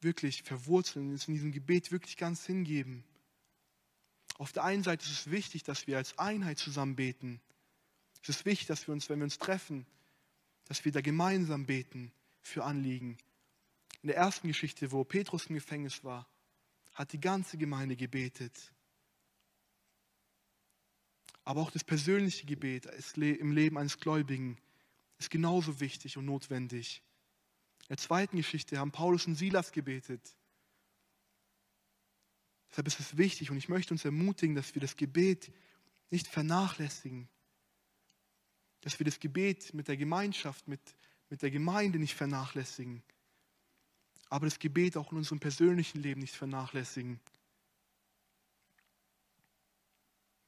wirklich 0.00 0.42
verwurzeln, 0.42 1.10
uns 1.10 1.28
in 1.28 1.34
diesem 1.34 1.52
Gebet 1.52 1.92
wirklich 1.92 2.16
ganz 2.16 2.46
hingeben. 2.46 3.04
Auf 4.38 4.52
der 4.52 4.64
einen 4.64 4.82
Seite 4.82 5.04
ist 5.04 5.12
es 5.12 5.30
wichtig, 5.30 5.64
dass 5.64 5.86
wir 5.86 5.98
als 5.98 6.18
Einheit 6.18 6.58
zusammen 6.58 6.96
beten. 6.96 7.40
Es 8.22 8.30
ist 8.30 8.46
wichtig, 8.46 8.66
dass 8.68 8.86
wir 8.86 8.94
uns, 8.94 9.08
wenn 9.08 9.18
wir 9.18 9.24
uns 9.24 9.38
treffen, 9.38 9.86
dass 10.64 10.84
wir 10.84 10.92
da 10.92 11.00
gemeinsam 11.00 11.66
beten 11.66 12.12
für 12.40 12.64
Anliegen. 12.64 13.18
In 14.02 14.06
der 14.06 14.16
ersten 14.16 14.48
Geschichte, 14.48 14.92
wo 14.92 15.04
Petrus 15.04 15.46
im 15.46 15.56
Gefängnis 15.56 16.04
war, 16.04 16.29
hat 16.92 17.12
die 17.12 17.20
ganze 17.20 17.56
Gemeinde 17.56 17.96
gebetet. 17.96 18.72
Aber 21.44 21.62
auch 21.62 21.70
das 21.70 21.84
persönliche 21.84 22.46
Gebet 22.46 22.86
im 23.16 23.52
Leben 23.52 23.78
eines 23.78 23.98
Gläubigen 23.98 24.58
ist 25.18 25.30
genauso 25.30 25.80
wichtig 25.80 26.16
und 26.16 26.26
notwendig. 26.26 27.02
In 27.82 27.88
der 27.88 27.98
zweiten 27.98 28.36
Geschichte 28.36 28.78
haben 28.78 28.92
Paulus 28.92 29.26
und 29.26 29.34
Silas 29.34 29.72
gebetet. 29.72 30.36
Deshalb 32.70 32.86
ist 32.86 33.00
es 33.00 33.16
wichtig 33.16 33.50
und 33.50 33.56
ich 33.56 33.68
möchte 33.68 33.92
uns 33.92 34.04
ermutigen, 34.04 34.54
dass 34.54 34.74
wir 34.74 34.80
das 34.80 34.96
Gebet 34.96 35.52
nicht 36.10 36.28
vernachlässigen. 36.28 37.28
Dass 38.82 38.98
wir 38.98 39.04
das 39.04 39.18
Gebet 39.18 39.74
mit 39.74 39.88
der 39.88 39.96
Gemeinschaft, 39.96 40.68
mit, 40.68 40.80
mit 41.28 41.42
der 41.42 41.50
Gemeinde 41.50 41.98
nicht 41.98 42.14
vernachlässigen. 42.14 43.02
Aber 44.30 44.46
das 44.46 44.58
Gebet 44.58 44.96
auch 44.96 45.12
in 45.12 45.18
unserem 45.18 45.40
persönlichen 45.40 46.00
Leben 46.00 46.20
nicht 46.20 46.34
vernachlässigen. 46.34 47.20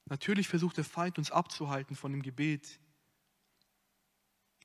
Natürlich 0.07 0.49
versucht 0.49 0.77
der 0.77 0.85
Feind 0.85 1.19
uns 1.19 1.31
abzuhalten 1.31 1.97
von 1.97 2.13
dem 2.13 2.23
Gebet. 2.23 2.79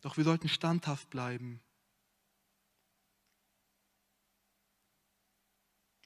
Doch 0.02 0.18
wir 0.18 0.24
sollten 0.24 0.50
standhaft 0.50 1.10
bleiben. 1.10 1.60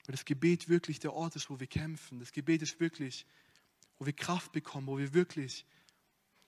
Weil 0.05 0.13
das 0.13 0.25
Gebet 0.25 0.69
wirklich 0.69 0.99
der 0.99 1.13
Ort 1.13 1.35
ist, 1.35 1.49
wo 1.49 1.59
wir 1.59 1.67
kämpfen. 1.67 2.19
Das 2.19 2.31
Gebet 2.31 2.61
ist 2.61 2.79
wirklich, 2.79 3.25
wo 3.97 4.05
wir 4.05 4.13
Kraft 4.13 4.51
bekommen, 4.51 4.87
wo 4.87 4.97
wir 4.97 5.13
wirklich 5.13 5.65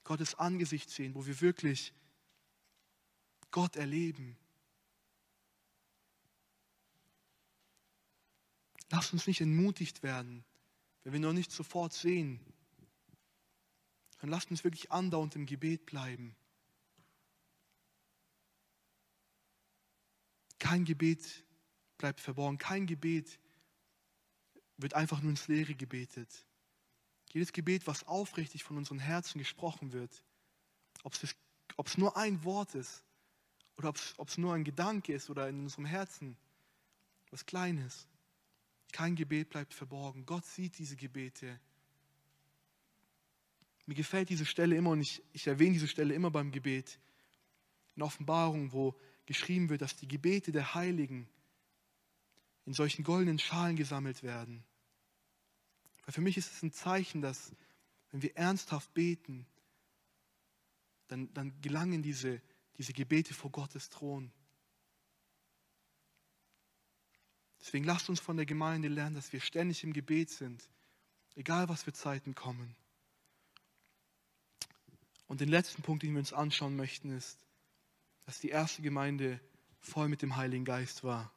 Gottes 0.04 0.36
Angesicht 0.36 0.90
sehen, 0.90 1.14
wo 1.14 1.26
wir 1.26 1.42
wirklich 1.42 1.94
Gott 3.52 3.76
erleben. 3.76 4.38
Lasst 8.94 9.12
uns 9.12 9.26
nicht 9.26 9.42
entmutigt 9.42 10.04
werden, 10.04 10.46
wenn 11.04 11.14
wir 11.14 11.20
noch 11.20 11.34
nicht 11.34 11.52
sofort 11.52 11.94
sehen. 11.94 12.40
Dann 14.20 14.30
lasst 14.30 14.52
uns 14.52 14.64
wirklich 14.64 14.92
andauernd 14.92 15.36
im 15.36 15.48
Gebet 15.48 15.88
bleiben. 15.88 16.36
Kein 20.60 20.86
Gebet 20.86 21.44
bleibt 21.98 22.20
verborgen. 22.20 22.60
Kein 22.60 22.86
Gebet 22.86 23.40
wird 24.78 24.94
einfach 24.94 25.24
nur 25.24 25.32
ins 25.32 25.48
Leere 25.48 25.74
gebetet. 25.74 26.46
Jedes 27.32 27.52
Gebet, 27.52 27.88
was 27.88 28.06
aufrichtig 28.06 28.64
von 28.64 28.78
unseren 28.78 29.00
Herzen 29.00 29.40
gesprochen 29.40 29.92
wird, 29.92 30.24
ob 31.02 31.14
es, 31.14 31.36
ob 31.78 31.88
es 31.88 31.98
nur 31.98 32.16
ein 32.16 32.44
Wort 32.44 32.76
ist 32.76 33.04
oder 33.76 33.90
ob 33.90 33.96
es, 33.96 34.14
ob 34.20 34.28
es 34.30 34.38
nur 34.38 34.54
ein 34.54 34.64
Gedanke 34.64 35.14
ist 35.14 35.32
oder 35.32 35.50
in 35.50 35.62
unserem 35.62 35.86
Herzen, 35.86 36.38
was 37.32 37.48
Kleines. 37.48 38.08
Kein 38.94 39.16
Gebet 39.16 39.50
bleibt 39.50 39.74
verborgen. 39.74 40.26
Gott 40.26 40.46
sieht 40.46 40.78
diese 40.78 40.96
Gebete. 40.96 41.60
Mir 43.86 43.96
gefällt 43.96 44.30
diese 44.30 44.46
Stelle 44.46 44.78
immer 44.78 44.92
und 44.92 45.02
ich, 45.02 45.22
ich 45.34 45.48
erwähne 45.48 45.74
diese 45.74 45.88
Stelle 45.90 46.14
immer 46.14 46.32
beim 46.32 46.52
Gebet. 46.52 47.00
In 47.96 48.04
Offenbarung, 48.04 48.72
wo 48.72 48.96
geschrieben 49.26 49.70
wird, 49.70 49.82
dass 49.82 49.96
die 49.96 50.08
Gebete 50.08 50.52
der 50.52 50.76
Heiligen 50.76 51.28
in 52.66 52.74
solchen 52.74 53.04
goldenen 53.04 53.40
Schalen 53.40 53.76
gesammelt 53.76 54.22
werden. 54.24 54.64
Weil 56.06 56.14
für 56.14 56.22
mich 56.22 56.38
ist 56.38 56.54
es 56.54 56.62
ein 56.62 56.72
Zeichen, 56.72 57.22
dass 57.22 57.52
wenn 58.12 58.22
wir 58.22 58.38
ernsthaft 58.38 58.94
beten, 58.94 59.48
dann, 61.08 61.34
dann 61.34 61.60
gelangen 61.62 62.04
diese, 62.04 62.42
diese 62.78 62.94
Gebete 62.94 63.34
vor 63.34 63.52
Gottes 63.52 63.90
Thron. 63.90 64.32
Deswegen 67.64 67.86
lasst 67.86 68.10
uns 68.10 68.20
von 68.20 68.36
der 68.36 68.46
Gemeinde 68.46 68.90
lernen, 68.90 69.16
dass 69.16 69.32
wir 69.32 69.40
ständig 69.40 69.86
im 69.86 69.94
Gebet 69.94 70.30
sind, 70.30 70.68
egal 71.36 71.70
was 71.70 71.84
für 71.84 71.94
Zeiten 71.94 72.36
kommen. 72.36 72.76
Und 75.28 75.40
den 75.40 75.48
letzten 75.48 75.82
Punkt, 75.82 76.04
den 76.04 76.12
wir 76.12 76.20
uns 76.20 76.34
anschauen 76.34 76.76
möchten, 76.76 77.10
ist, 77.10 77.40
dass 78.26 78.42
die 78.42 78.50
erste 78.50 78.82
Gemeinde 78.82 79.40
voll 79.80 80.10
mit 80.10 80.22
dem 80.22 80.36
Heiligen 80.36 80.66
Geist 80.66 81.06
war. 81.06 81.34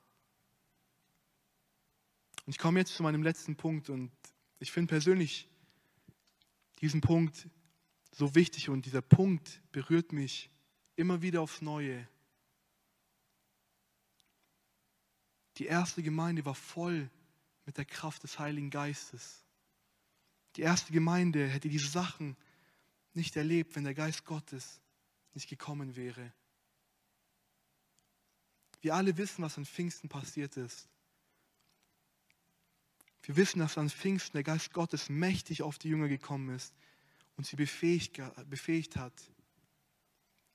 Und 2.45 2.51
ich 2.51 2.59
komme 2.59 2.81
jetzt 2.81 2.97
zu 2.97 3.05
meinem 3.05 3.23
letzten 3.23 3.55
Punkt 3.55 3.89
und 3.89 4.11
ich 4.59 4.73
finde 4.73 4.91
persönlich 4.91 5.49
diesen 6.81 7.03
Punkt 7.03 7.49
so 8.11 8.35
wichtig 8.35 8.69
und 8.69 8.85
dieser 8.85 9.03
Punkt 9.03 9.63
berührt 9.71 10.13
mich 10.13 10.51
immer 10.97 11.23
wieder 11.23 11.41
aufs 11.41 11.63
Neue. 11.63 12.09
Die 15.59 15.67
erste 15.67 16.03
Gemeinde 16.03 16.45
war 16.45 16.55
voll 16.55 17.11
mit 17.65 17.79
der 17.79 17.85
Kraft 17.85 18.23
des 18.23 18.39
Heiligen 18.39 18.71
Geistes. 18.71 19.45
Die 20.57 20.63
erste 20.63 20.93
Gemeinde 20.93 21.47
hätte 21.49 21.69
diese 21.69 21.89
Sachen 21.89 22.37
nicht 23.15 23.37
erlebt, 23.37 23.77
wenn 23.77 23.85
der 23.85 23.95
Geist 23.95 24.25
Gottes 24.25 24.81
nicht 25.35 25.49
gekommen 25.49 25.97
wäre. 25.97 26.33
Wir 28.81 28.95
alle 28.95 29.17
wissen, 29.17 29.43
was 29.43 29.59
an 29.59 29.67
Pfingsten 29.67 30.09
passiert 30.09 30.57
ist. 30.57 30.89
Wir 33.23 33.37
wissen, 33.37 33.59
dass 33.59 33.77
an 33.77 33.91
Pfingsten 33.91 34.37
der 34.37 34.45
Geist 34.45 34.73
Gottes 34.73 35.09
mächtig 35.09 35.63
auf 35.63 35.79
die 35.79 35.89
Jünger 35.89 36.09
gekommen 36.09 36.55
ist 36.55 36.75
und 37.37 37.47
sie 37.47 37.57
befähigt, 37.57 38.21
befähigt 38.49 38.97
hat. 38.97 39.13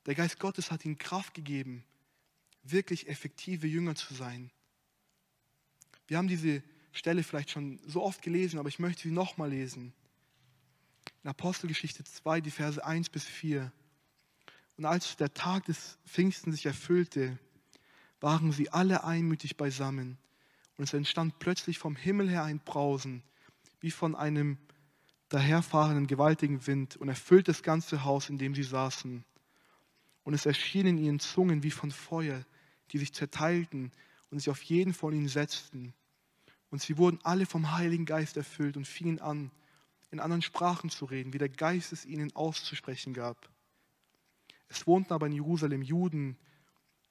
Der 0.06 0.16
Geist 0.16 0.40
Gottes 0.40 0.72
hat 0.72 0.86
ihnen 0.86 0.98
Kraft 0.98 1.34
gegeben, 1.34 1.84
wirklich 2.64 3.08
effektive 3.10 3.68
Jünger 3.68 3.96
zu 3.96 4.14
sein. 4.14 4.52
Wir 6.12 6.18
haben 6.18 6.28
diese 6.28 6.62
Stelle 6.92 7.24
vielleicht 7.24 7.52
schon 7.52 7.80
so 7.88 8.04
oft 8.04 8.22
gelesen, 8.22 8.60
aber 8.60 8.68
ich 8.68 8.80
möchte 8.80 9.04
sie 9.04 9.12
nochmal 9.12 9.50
lesen. 9.50 9.94
In 11.24 11.30
Apostelgeschichte 11.30 12.04
2, 12.04 12.42
die 12.42 12.52
Verse 12.52 12.86
1 12.86 13.08
bis 13.08 13.24
4. 13.24 13.72
Und 14.76 14.84
als 14.84 15.16
der 15.16 15.34
Tag 15.34 15.68
des 15.68 15.98
Pfingsten 16.06 16.52
sich 16.52 16.66
erfüllte, 16.66 17.40
waren 18.20 18.52
sie 18.52 18.70
alle 18.72 19.06
einmütig 19.06 19.56
beisammen 19.56 20.18
und 20.76 20.84
es 20.84 20.94
entstand 20.94 21.40
plötzlich 21.40 21.80
vom 21.80 21.96
Himmel 21.96 22.30
her 22.30 22.44
ein 22.44 22.60
Brausen, 22.60 23.24
wie 23.80 23.92
von 23.92 24.14
einem 24.14 24.58
daherfahrenden 25.30 26.08
gewaltigen 26.08 26.68
Wind, 26.68 26.98
und 26.98 27.08
erfüllte 27.08 27.54
das 27.54 27.64
ganze 27.64 28.04
Haus, 28.04 28.30
in 28.30 28.38
dem 28.38 28.54
sie 28.54 28.64
saßen. 28.64 29.24
Und 30.24 30.34
es 30.34 30.46
erschienen 30.46 30.98
ihnen 30.98 31.22
Zungen 31.22 31.64
wie 31.64 31.72
von 31.72 31.90
Feuer, 31.90 32.44
die 32.92 32.98
sich 32.98 33.14
zerteilten 33.14 33.94
und 34.30 34.40
sich 34.40 34.50
auf 34.50 34.62
jeden 34.64 34.94
von 34.94 35.14
ihnen 35.14 35.30
setzten. 35.30 35.94
Und 36.72 36.82
sie 36.82 36.98
wurden 36.98 37.20
alle 37.24 37.46
vom 37.46 37.74
Heiligen 37.74 38.06
Geist 38.06 38.38
erfüllt 38.38 38.78
und 38.78 38.88
fingen 38.88 39.20
an, 39.20 39.52
in 40.10 40.20
anderen 40.20 40.42
Sprachen 40.42 40.90
zu 40.90 41.06
reden, 41.06 41.34
wie 41.34 41.38
der 41.38 41.50
Geist 41.50 41.94
es 41.94 42.06
ihnen 42.06 42.36
auszusprechen 42.36 43.14
gab. 43.14 43.50
Es 44.68 44.88
wohnten 44.88 45.14
aber 45.14 45.28
in 45.28 45.34
Jerusalem 45.34 45.82
Juden, 45.82 46.38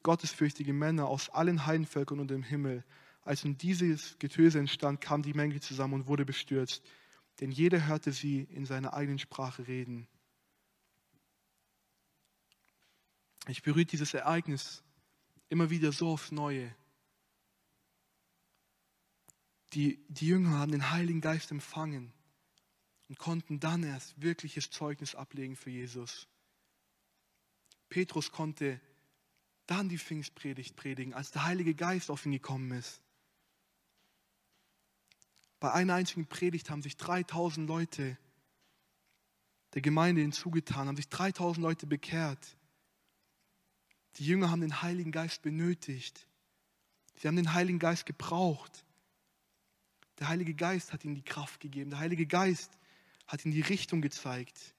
gottesfürchtige 0.02 0.72
Männer 0.72 1.06
aus 1.06 1.28
allen 1.28 1.66
Heidenvölkern 1.66 2.20
und 2.20 2.28
dem 2.28 2.42
Himmel, 2.42 2.84
als 3.22 3.44
nun 3.44 3.58
dieses 3.58 4.18
Getöse 4.18 4.58
entstand, 4.58 5.00
kam 5.02 5.22
die 5.22 5.34
Menge 5.34 5.60
zusammen 5.60 5.94
und 5.94 6.06
wurde 6.06 6.24
bestürzt, 6.24 6.82
denn 7.40 7.50
jeder 7.50 7.86
hörte 7.86 8.12
sie 8.12 8.40
in 8.40 8.64
seiner 8.64 8.94
eigenen 8.94 9.18
Sprache 9.18 9.68
reden. 9.68 10.08
Ich 13.46 13.62
berührt 13.62 13.92
dieses 13.92 14.14
Ereignis 14.14 14.82
immer 15.48 15.70
wieder 15.70 15.92
so 15.92 16.08
aufs 16.10 16.32
Neue. 16.32 16.74
Die, 19.72 20.04
die 20.08 20.26
Jünger 20.26 20.58
haben 20.58 20.72
den 20.72 20.90
Heiligen 20.90 21.20
Geist 21.20 21.50
empfangen 21.50 22.12
und 23.08 23.18
konnten 23.18 23.60
dann 23.60 23.82
erst 23.82 24.20
wirkliches 24.20 24.70
Zeugnis 24.70 25.14
ablegen 25.14 25.56
für 25.56 25.70
Jesus. 25.70 26.26
Petrus 27.88 28.32
konnte 28.32 28.80
dann 29.66 29.88
die 29.88 29.98
Pfingstpredigt 29.98 30.76
predigen, 30.76 31.14
als 31.14 31.30
der 31.30 31.44
Heilige 31.44 31.74
Geist 31.74 32.10
auf 32.10 32.26
ihn 32.26 32.32
gekommen 32.32 32.72
ist. 32.72 33.00
Bei 35.60 35.72
einer 35.72 35.94
einzigen 35.94 36.26
Predigt 36.26 36.70
haben 36.70 36.82
sich 36.82 36.96
3000 36.96 37.68
Leute 37.68 38.16
der 39.74 39.82
Gemeinde 39.82 40.22
hinzugetan, 40.22 40.88
haben 40.88 40.96
sich 40.96 41.08
3000 41.08 41.62
Leute 41.62 41.86
bekehrt. 41.86 42.56
Die 44.16 44.26
Jünger 44.26 44.50
haben 44.50 44.62
den 44.62 44.82
Heiligen 44.82 45.12
Geist 45.12 45.42
benötigt. 45.42 46.26
Sie 47.16 47.28
haben 47.28 47.36
den 47.36 47.52
Heiligen 47.52 47.78
Geist 47.78 48.06
gebraucht. 48.06 48.84
Der 50.20 50.28
Heilige 50.28 50.54
Geist 50.54 50.92
hat 50.92 51.04
ihnen 51.04 51.14
die 51.14 51.24
Kraft 51.24 51.60
gegeben. 51.60 51.90
Der 51.90 51.98
Heilige 51.98 52.26
Geist 52.26 52.70
hat 53.26 53.44
ihnen 53.44 53.54
die 53.54 53.62
Richtung 53.62 54.02
gezeigt. 54.02 54.74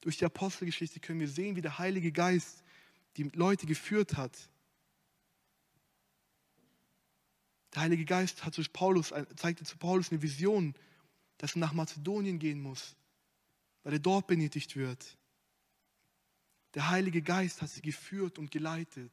Durch 0.00 0.18
die 0.18 0.24
Apostelgeschichte 0.24 1.00
können 1.00 1.20
wir 1.20 1.28
sehen, 1.28 1.56
wie 1.56 1.62
der 1.62 1.78
Heilige 1.78 2.10
Geist 2.12 2.64
die 3.16 3.30
Leute 3.32 3.66
geführt 3.66 4.16
hat. 4.16 4.50
Der 7.74 7.82
Heilige 7.82 8.04
Geist 8.04 8.44
hat 8.44 8.54
zu 8.54 8.62
Paulus, 8.64 9.12
zeigte 9.36 9.64
zu 9.64 9.78
Paulus 9.78 10.10
eine 10.10 10.22
Vision, 10.22 10.74
dass 11.38 11.54
er 11.54 11.60
nach 11.60 11.72
Mazedonien 11.72 12.38
gehen 12.38 12.60
muss, 12.60 12.96
weil 13.82 13.94
er 13.94 13.98
dort 14.00 14.26
benötigt 14.26 14.76
wird. 14.76 15.16
Der 16.74 16.90
Heilige 16.90 17.22
Geist 17.22 17.62
hat 17.62 17.70
sie 17.70 17.82
geführt 17.82 18.38
und 18.38 18.50
geleitet. 18.50 19.12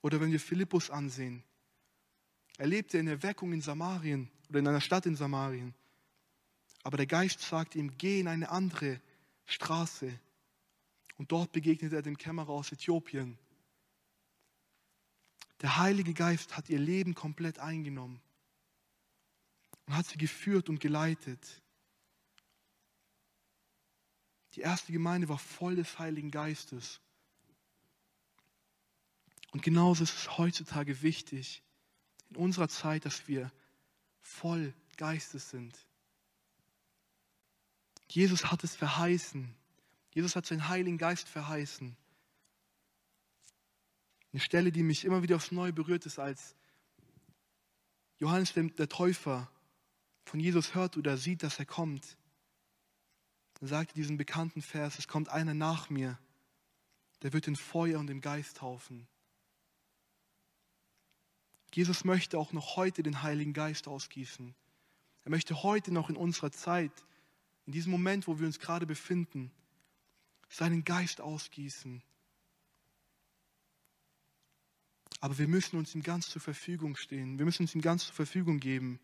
Oder 0.00 0.20
wenn 0.20 0.32
wir 0.32 0.40
Philippus 0.40 0.90
ansehen, 0.90 1.44
er 2.60 2.66
lebte 2.66 2.98
in 2.98 3.08
Erweckung 3.08 3.54
in 3.54 3.62
Samarien 3.62 4.30
oder 4.50 4.58
in 4.58 4.68
einer 4.68 4.82
Stadt 4.82 5.06
in 5.06 5.16
Samarien. 5.16 5.74
Aber 6.82 6.98
der 6.98 7.06
Geist 7.06 7.40
sagte 7.40 7.78
ihm, 7.78 7.96
geh 7.96 8.20
in 8.20 8.28
eine 8.28 8.50
andere 8.50 9.00
Straße. 9.46 10.20
Und 11.16 11.32
dort 11.32 11.52
begegnet 11.52 11.94
er 11.94 12.02
dem 12.02 12.18
Kämmerer 12.18 12.50
aus 12.50 12.70
Äthiopien. 12.70 13.38
Der 15.62 15.78
Heilige 15.78 16.12
Geist 16.12 16.54
hat 16.54 16.68
ihr 16.68 16.78
Leben 16.78 17.14
komplett 17.14 17.58
eingenommen 17.58 18.20
und 19.86 19.96
hat 19.96 20.04
sie 20.04 20.18
geführt 20.18 20.68
und 20.68 20.80
geleitet. 20.80 21.62
Die 24.52 24.60
erste 24.60 24.92
Gemeinde 24.92 25.30
war 25.30 25.38
voll 25.38 25.76
des 25.76 25.98
Heiligen 25.98 26.30
Geistes. 26.30 27.00
Und 29.52 29.62
genauso 29.62 30.04
ist 30.04 30.14
es 30.14 30.36
heutzutage 30.36 31.00
wichtig, 31.00 31.62
in 32.30 32.36
unserer 32.36 32.68
Zeit, 32.68 33.04
dass 33.04 33.28
wir 33.28 33.50
voll 34.20 34.74
Geistes 34.96 35.50
sind. 35.50 35.76
Jesus 38.08 38.50
hat 38.50 38.64
es 38.64 38.74
verheißen. 38.74 39.54
Jesus 40.12 40.36
hat 40.36 40.46
seinen 40.46 40.68
Heiligen 40.68 40.98
Geist 40.98 41.28
verheißen. 41.28 41.96
Eine 44.32 44.40
Stelle, 44.40 44.72
die 44.72 44.82
mich 44.82 45.04
immer 45.04 45.22
wieder 45.22 45.36
aufs 45.36 45.52
Neue 45.52 45.72
berührt, 45.72 46.06
ist, 46.06 46.18
als 46.18 46.54
Johannes 48.18 48.52
der 48.54 48.88
Täufer 48.88 49.50
von 50.24 50.38
Jesus 50.38 50.74
hört 50.74 50.96
oder 50.96 51.16
sieht, 51.16 51.42
dass 51.42 51.58
er 51.58 51.66
kommt. 51.66 52.16
Dann 53.54 53.68
sagt 53.68 53.92
er 53.92 53.94
diesen 53.94 54.16
bekannten 54.16 54.62
Vers, 54.62 54.98
es 54.98 55.08
kommt 55.08 55.28
einer 55.28 55.54
nach 55.54 55.90
mir, 55.90 56.18
der 57.22 57.32
wird 57.32 57.48
in 57.48 57.56
Feuer 57.56 57.98
und 57.98 58.10
im 58.10 58.20
Geist 58.20 58.58
taufen. 58.58 59.08
Jesus 61.72 62.04
möchte 62.04 62.38
auch 62.38 62.52
noch 62.52 62.76
heute 62.76 63.02
den 63.02 63.22
Heiligen 63.22 63.52
Geist 63.52 63.86
ausgießen. 63.86 64.54
Er 65.24 65.30
möchte 65.30 65.62
heute 65.62 65.92
noch 65.92 66.10
in 66.10 66.16
unserer 66.16 66.50
Zeit, 66.50 66.92
in 67.66 67.72
diesem 67.72 67.92
Moment, 67.92 68.26
wo 68.26 68.38
wir 68.38 68.46
uns 68.46 68.58
gerade 68.58 68.86
befinden, 68.86 69.52
seinen 70.48 70.84
Geist 70.84 71.20
ausgießen. 71.20 72.02
Aber 75.20 75.38
wir 75.38 75.46
müssen 75.46 75.76
uns 75.76 75.94
ihm 75.94 76.02
ganz 76.02 76.28
zur 76.28 76.40
Verfügung 76.40 76.96
stehen. 76.96 77.38
Wir 77.38 77.44
müssen 77.44 77.62
uns 77.62 77.74
ihm 77.74 77.82
ganz 77.82 78.06
zur 78.06 78.14
Verfügung 78.14 78.58
geben. 78.58 78.98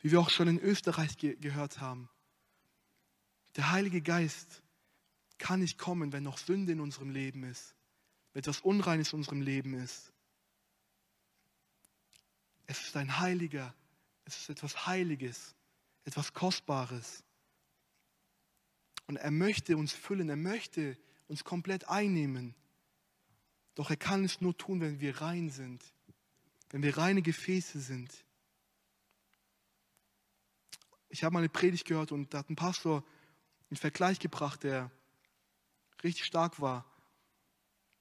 Wie 0.00 0.10
wir 0.10 0.20
auch 0.20 0.30
schon 0.30 0.48
in 0.48 0.58
Österreich 0.58 1.16
ge 1.16 1.36
gehört 1.36 1.80
haben. 1.80 2.08
Der 3.56 3.70
Heilige 3.70 4.02
Geist 4.02 4.62
kann 5.38 5.60
nicht 5.60 5.78
kommen, 5.78 6.12
wenn 6.12 6.24
noch 6.24 6.38
Sünde 6.38 6.72
in 6.72 6.80
unserem 6.80 7.10
Leben 7.10 7.44
ist, 7.44 7.74
wenn 8.32 8.40
etwas 8.40 8.60
Unreines 8.60 9.12
in 9.12 9.20
unserem 9.20 9.40
Leben 9.40 9.74
ist. 9.74 10.11
Es 12.72 12.80
ist 12.84 12.96
ein 12.96 13.18
Heiliger, 13.18 13.74
es 14.24 14.34
ist 14.38 14.48
etwas 14.48 14.86
Heiliges, 14.86 15.54
etwas 16.06 16.32
Kostbares. 16.32 17.22
Und 19.06 19.16
er 19.16 19.30
möchte 19.30 19.76
uns 19.76 19.92
füllen, 19.92 20.30
er 20.30 20.36
möchte 20.36 20.96
uns 21.28 21.44
komplett 21.44 21.90
einnehmen. 21.90 22.54
Doch 23.74 23.90
er 23.90 23.98
kann 23.98 24.24
es 24.24 24.40
nur 24.40 24.56
tun, 24.56 24.80
wenn 24.80 25.00
wir 25.00 25.20
rein 25.20 25.50
sind, 25.50 25.84
wenn 26.70 26.82
wir 26.82 26.96
reine 26.96 27.20
Gefäße 27.20 27.78
sind. 27.78 28.10
Ich 31.10 31.24
habe 31.24 31.34
mal 31.34 31.40
eine 31.40 31.50
Predigt 31.50 31.86
gehört 31.86 32.10
und 32.10 32.32
da 32.32 32.38
hat 32.38 32.48
ein 32.48 32.56
Pastor 32.56 33.04
einen 33.68 33.76
Vergleich 33.76 34.18
gebracht, 34.18 34.62
der 34.62 34.90
richtig 36.02 36.24
stark 36.24 36.58
war. 36.58 36.86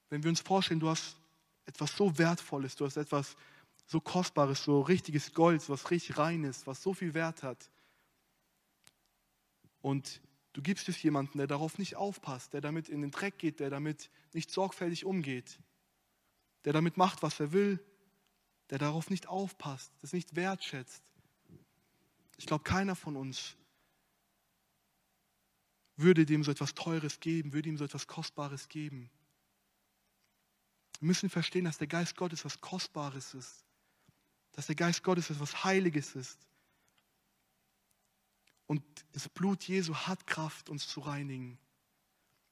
Wenn 0.07 0.23
wir 0.23 0.29
uns 0.29 0.39
vorstellen, 0.39 0.79
du 0.79 0.87
hast 0.87 1.17
etwas 1.65 1.93
so 1.97 2.17
Wertvolles, 2.17 2.77
du 2.77 2.85
hast 2.85 2.95
etwas 2.95 3.35
so 3.91 3.99
Kostbares, 3.99 4.63
so 4.63 4.79
richtiges 4.79 5.33
Gold, 5.33 5.67
was 5.67 5.91
richtig 5.91 6.17
rein 6.17 6.45
ist, 6.45 6.65
was 6.65 6.81
so 6.81 6.93
viel 6.93 7.13
Wert 7.13 7.43
hat. 7.43 7.69
Und 9.81 10.21
du 10.53 10.61
gibst 10.61 10.87
es 10.87 11.03
jemandem, 11.03 11.39
der 11.39 11.47
darauf 11.47 11.77
nicht 11.77 11.97
aufpasst, 11.97 12.53
der 12.53 12.61
damit 12.61 12.87
in 12.87 13.01
den 13.01 13.11
Dreck 13.11 13.37
geht, 13.37 13.59
der 13.59 13.69
damit 13.69 14.09
nicht 14.31 14.49
sorgfältig 14.49 15.03
umgeht, 15.03 15.59
der 16.63 16.71
damit 16.71 16.95
macht, 16.95 17.21
was 17.21 17.37
er 17.41 17.51
will, 17.51 17.85
der 18.69 18.77
darauf 18.77 19.09
nicht 19.09 19.27
aufpasst, 19.27 19.91
das 19.99 20.13
nicht 20.13 20.37
wertschätzt. 20.37 21.03
Ich 22.37 22.45
glaube, 22.45 22.63
keiner 22.63 22.95
von 22.95 23.17
uns 23.17 23.57
würde 25.97 26.25
dem 26.25 26.45
so 26.45 26.51
etwas 26.51 26.75
Teures 26.75 27.19
geben, 27.19 27.51
würde 27.51 27.67
ihm 27.67 27.77
so 27.77 27.83
etwas 27.83 28.07
Kostbares 28.07 28.69
geben. 28.69 29.09
Wir 31.01 31.07
müssen 31.07 31.29
verstehen, 31.29 31.65
dass 31.65 31.77
der 31.77 31.87
Geist 31.87 32.15
Gottes 32.15 32.45
was 32.45 32.61
Kostbares 32.61 33.33
ist 33.33 33.65
dass 34.61 34.67
der 34.67 34.75
Geist 34.75 35.01
Gottes 35.01 35.31
etwas 35.31 35.63
Heiliges 35.63 36.13
ist. 36.15 36.37
Und 38.67 38.83
das 39.11 39.27
Blut 39.27 39.63
Jesu 39.63 39.95
hat 39.95 40.27
Kraft, 40.27 40.69
uns 40.69 40.87
zu 40.87 40.99
reinigen. 40.99 41.57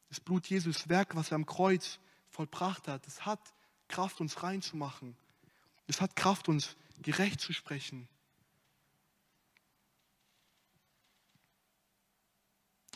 Das 0.08 0.20
Blut 0.20 0.48
Jesu, 0.48 0.72
das 0.72 0.90
Werk, 0.90 1.16
was 1.16 1.30
er 1.30 1.36
am 1.36 1.46
Kreuz 1.46 2.00
vollbracht 2.28 2.88
hat, 2.88 3.06
es 3.06 3.28
hat 3.28 3.54
Kraft, 3.90 4.22
uns 4.22 4.42
reinzumachen. 4.42 5.16
Es 5.86 6.02
hat 6.02 6.16
Kraft, 6.16 6.50
uns 6.50 6.76
gerecht 7.00 7.42
zu 7.42 7.54
sprechen. 7.54 8.10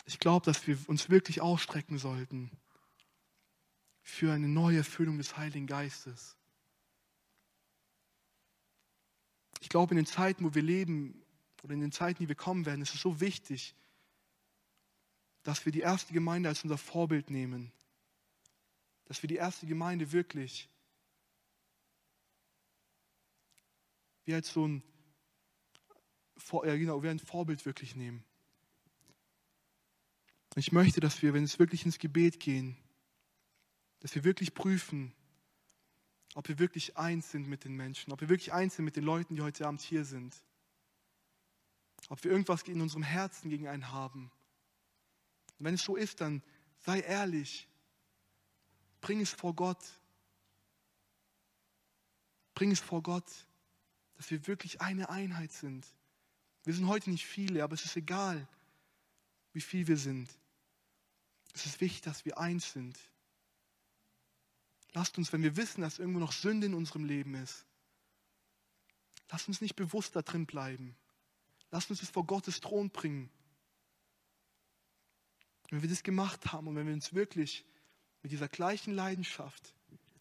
Ich 0.06 0.18
glaube, 0.18 0.44
dass 0.44 0.66
wir 0.66 0.76
uns 0.88 1.08
wirklich 1.08 1.40
ausstrecken 1.40 1.98
sollten 1.98 2.50
für 4.02 4.32
eine 4.32 4.48
neue 4.48 4.78
Erfüllung 4.78 5.18
des 5.18 5.36
Heiligen 5.36 5.68
Geistes. 5.68 6.36
Ich 9.64 9.70
glaube, 9.70 9.92
in 9.92 9.96
den 9.96 10.04
Zeiten, 10.04 10.44
wo 10.44 10.54
wir 10.54 10.60
leben 10.60 11.24
oder 11.62 11.72
in 11.72 11.80
den 11.80 11.90
Zeiten, 11.90 12.22
die 12.22 12.28
wir 12.28 12.34
kommen 12.34 12.66
werden, 12.66 12.82
ist 12.82 12.94
es 12.94 13.00
so 13.00 13.18
wichtig, 13.22 13.74
dass 15.42 15.64
wir 15.64 15.72
die 15.72 15.80
erste 15.80 16.12
Gemeinde 16.12 16.50
als 16.50 16.64
unser 16.64 16.76
Vorbild 16.76 17.30
nehmen. 17.30 17.72
Dass 19.06 19.22
wir 19.22 19.28
die 19.28 19.36
erste 19.36 19.66
Gemeinde 19.66 20.12
wirklich 20.12 20.68
wie 24.26 24.34
als 24.34 24.52
so 24.52 24.68
ein, 24.68 24.82
ja 26.52 26.76
genau, 26.76 27.02
wie 27.02 27.08
ein 27.08 27.18
Vorbild 27.18 27.64
wirklich 27.64 27.96
nehmen. 27.96 28.22
Ich 30.56 30.72
möchte, 30.72 31.00
dass 31.00 31.22
wir, 31.22 31.32
wenn 31.32 31.44
es 31.44 31.58
wirklich 31.58 31.86
ins 31.86 31.98
Gebet 31.98 32.38
gehen, 32.38 32.76
dass 34.00 34.14
wir 34.14 34.24
wirklich 34.24 34.52
prüfen, 34.52 35.14
ob 36.34 36.48
wir 36.48 36.58
wirklich 36.58 36.96
eins 36.96 37.30
sind 37.30 37.48
mit 37.48 37.64
den 37.64 37.74
Menschen, 37.74 38.12
ob 38.12 38.20
wir 38.20 38.28
wirklich 38.28 38.52
eins 38.52 38.76
sind 38.76 38.84
mit 38.84 38.96
den 38.96 39.04
Leuten, 39.04 39.36
die 39.36 39.42
heute 39.42 39.66
Abend 39.66 39.80
hier 39.80 40.04
sind. 40.04 40.36
Ob 42.08 42.22
wir 42.22 42.30
irgendwas 42.30 42.62
in 42.64 42.80
unserem 42.80 43.04
Herzen 43.04 43.48
gegen 43.48 43.68
einen 43.68 43.92
haben. 43.92 44.30
Und 45.58 45.64
wenn 45.64 45.74
es 45.74 45.82
so 45.82 45.96
ist, 45.96 46.20
dann 46.20 46.42
sei 46.80 47.00
ehrlich. 47.00 47.68
Bring 49.00 49.20
es 49.20 49.30
vor 49.30 49.54
Gott. 49.54 49.82
Bring 52.54 52.72
es 52.72 52.80
vor 52.80 53.02
Gott, 53.02 53.30
dass 54.14 54.30
wir 54.30 54.46
wirklich 54.46 54.80
eine 54.80 55.08
Einheit 55.08 55.52
sind. 55.52 55.86
Wir 56.64 56.74
sind 56.74 56.88
heute 56.88 57.10
nicht 57.10 57.26
viele, 57.26 57.62
aber 57.62 57.74
es 57.74 57.84
ist 57.84 57.96
egal, 57.96 58.46
wie 59.52 59.60
viel 59.60 59.86
wir 59.86 59.96
sind. 59.96 60.30
Es 61.52 61.66
ist 61.66 61.80
wichtig, 61.80 62.02
dass 62.02 62.24
wir 62.24 62.38
eins 62.38 62.72
sind. 62.72 62.98
Lasst 64.94 65.18
uns, 65.18 65.32
wenn 65.32 65.42
wir 65.42 65.56
wissen, 65.56 65.82
dass 65.82 65.98
irgendwo 65.98 66.20
noch 66.20 66.32
Sünde 66.32 66.66
in 66.66 66.74
unserem 66.74 67.04
Leben 67.04 67.34
ist, 67.34 67.66
lasst 69.30 69.48
uns 69.48 69.60
nicht 69.60 69.74
bewusst 69.74 70.14
da 70.14 70.22
drin 70.22 70.46
bleiben. 70.46 70.96
Lasst 71.70 71.90
uns 71.90 72.00
es 72.00 72.10
vor 72.10 72.24
Gottes 72.24 72.60
Thron 72.60 72.90
bringen. 72.90 73.28
Wenn 75.70 75.82
wir 75.82 75.88
das 75.88 76.04
gemacht 76.04 76.52
haben 76.52 76.68
und 76.68 76.76
wenn 76.76 76.86
wir 76.86 76.94
uns 76.94 77.12
wirklich 77.12 77.64
mit 78.22 78.30
dieser 78.30 78.48
gleichen 78.48 78.94
Leidenschaft, 78.94 79.74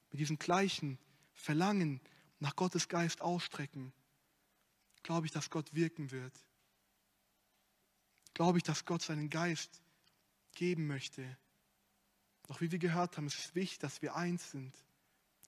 mit 0.09 0.19
diesem 0.19 0.39
gleichen 0.39 0.97
Verlangen 1.33 2.01
nach 2.39 2.55
Gottes 2.55 2.87
Geist 2.87 3.21
ausstrecken, 3.21 3.93
glaube 5.03 5.27
ich, 5.27 5.31
dass 5.31 5.51
Gott 5.51 5.75
wirken 5.75 6.09
wird. 6.09 6.33
Glaube 8.33 8.57
ich, 8.57 8.63
dass 8.63 8.85
Gott 8.85 9.03
seinen 9.03 9.29
Geist 9.29 9.83
geben 10.55 10.87
möchte. 10.87 11.37
Doch 12.47 12.61
wie 12.61 12.71
wir 12.71 12.79
gehört 12.79 13.17
haben, 13.17 13.27
es 13.27 13.37
ist 13.39 13.55
wichtig, 13.55 13.79
dass 13.79 14.01
wir 14.01 14.15
eins 14.15 14.51
sind. 14.51 14.73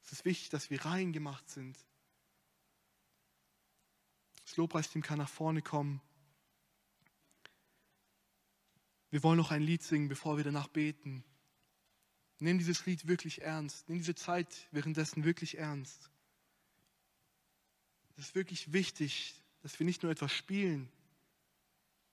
Es 0.03 0.11
ist 0.11 0.25
wichtig, 0.25 0.49
dass 0.49 0.69
wir 0.69 0.85
rein 0.85 1.13
gemacht 1.13 1.49
sind. 1.49 1.77
Das 4.45 4.57
Lobpreisteam 4.57 5.01
kann 5.01 5.17
nach 5.17 5.29
vorne 5.29 5.61
kommen. 5.61 6.01
Wir 9.09 9.23
wollen 9.23 9.37
noch 9.37 9.51
ein 9.51 9.61
Lied 9.61 9.81
singen, 9.81 10.07
bevor 10.07 10.37
wir 10.37 10.43
danach 10.43 10.67
beten. 10.67 11.23
Nimm 12.39 12.57
dieses 12.57 12.85
Lied 12.85 13.07
wirklich 13.07 13.41
ernst. 13.41 13.87
Nimm 13.89 13.97
diese 13.97 14.15
Zeit 14.15 14.67
währenddessen 14.71 15.23
wirklich 15.23 15.57
ernst. 15.57 16.11
Es 18.17 18.27
ist 18.27 18.35
wirklich 18.35 18.71
wichtig, 18.71 19.41
dass 19.61 19.79
wir 19.79 19.85
nicht 19.85 20.03
nur 20.03 20.11
etwas 20.11 20.31
spielen, 20.31 20.89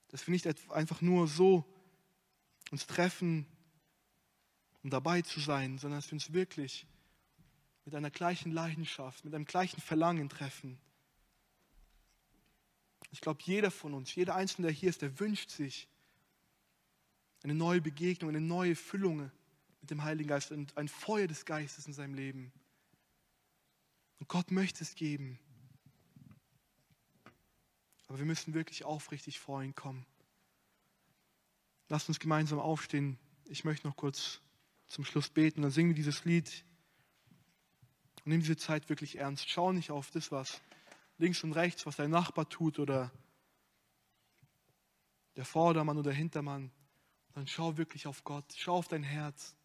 Dass 0.09 0.27
wir 0.27 0.33
nicht 0.33 0.47
einfach 0.71 1.01
nur 1.01 1.27
so 1.27 1.65
uns 2.71 2.87
treffen, 2.87 3.47
um 4.83 4.91
dabei 4.91 5.23
zu 5.23 5.41
sein, 5.41 5.79
sondern 5.79 5.99
dass 5.99 6.11
wir 6.11 6.15
uns 6.15 6.33
wirklich 6.33 6.87
mit 7.85 7.95
einer 7.95 8.11
gleichen 8.11 8.53
Leidenschaft, 8.53 9.25
mit 9.25 9.35
einem 9.35 9.45
gleichen 9.45 9.81
Verlangen 9.81 10.29
treffen. 10.29 10.79
Ich 13.11 13.21
glaube, 13.21 13.41
jeder 13.45 13.71
von 13.71 13.95
uns, 13.95 14.15
jeder 14.15 14.35
Einzelne, 14.35 14.69
der 14.69 14.75
hier 14.75 14.89
ist, 14.89 15.03
der 15.03 15.19
wünscht 15.21 15.51
sich 15.51 15.89
eine 17.43 17.55
neue 17.55 17.81
Begegnung, 17.81 18.31
eine 18.31 18.41
neue 18.41 18.77
Füllung 18.77 19.31
mit 19.81 19.91
dem 19.91 20.03
Heiligen 20.05 20.29
Geist 20.29 20.53
und 20.53 20.77
ein 20.77 20.89
Feuer 20.89 21.27
des 21.27 21.45
Geistes 21.45 21.87
in 21.87 21.93
seinem 21.93 22.15
Leben. 22.15 22.53
Und 24.21 24.29
Gott 24.29 24.51
möchte 24.53 24.85
es 24.85 24.95
geben. 24.95 25.39
Aber 28.07 28.19
wir 28.19 28.25
müssen 28.25 28.55
wirklich 28.55 28.85
aufrichtig 28.85 29.41
vor 29.41 29.63
ihn 29.63 29.75
kommen. 29.75 30.07
Lasst 31.89 32.09
uns 32.09 32.21
gemeinsam 32.21 32.61
aufstehen. 32.61 33.19
Ich 33.47 33.65
möchte 33.65 33.87
noch 33.87 33.97
kurz 33.97 34.41
zum 34.93 35.05
Schluss 35.07 35.31
beten. 35.31 35.63
Dann 35.63 35.71
singen 35.71 35.91
wir 35.91 35.95
dieses 35.95 36.25
Lied 36.27 36.65
und 38.19 38.27
nehmen 38.27 38.43
diese 38.43 38.59
Zeit 38.59 38.89
wirklich 38.91 39.19
ernst. 39.19 39.49
Schau 39.49 39.73
nicht 39.73 39.91
auf 39.91 40.11
das, 40.11 40.31
was 40.31 40.61
links 41.17 41.43
und 41.43 41.53
rechts, 41.53 41.87
was 41.87 41.97
dein 41.97 42.11
Nachbar 42.11 42.49
tut 42.49 42.79
oder 42.79 43.11
der 45.37 45.47
Vordermann 45.47 45.97
oder 45.97 46.11
der 46.11 46.19
Hintermann. 46.19 46.71
Dann 47.33 47.47
schau 47.47 47.79
wirklich 47.79 48.07
auf 48.07 48.23
Gott. 48.23 48.45
Schau 48.55 48.77
auf 48.77 48.89
dein 48.89 49.03
Herz. 49.03 49.57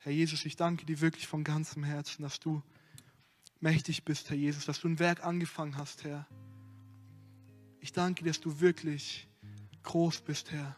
Herr 0.00 0.12
Jesus, 0.12 0.44
ich 0.44 0.56
danke 0.56 0.84
dir 0.84 1.00
wirklich 1.00 1.26
von 1.26 1.44
ganzem 1.44 1.84
Herzen, 1.84 2.22
dass 2.22 2.40
du 2.40 2.62
mächtig 3.60 4.04
bist, 4.04 4.28
Herr 4.28 4.36
Jesus, 4.36 4.66
dass 4.66 4.80
du 4.80 4.88
ein 4.88 4.98
Werk 4.98 5.24
angefangen 5.24 5.78
hast, 5.78 6.04
Herr. 6.04 6.26
Ich 7.80 7.92
danke 7.92 8.22
dir, 8.22 8.30
dass 8.30 8.40
du 8.40 8.60
wirklich 8.60 9.28
groß 9.82 10.20
bist, 10.20 10.50
Herr. 10.50 10.76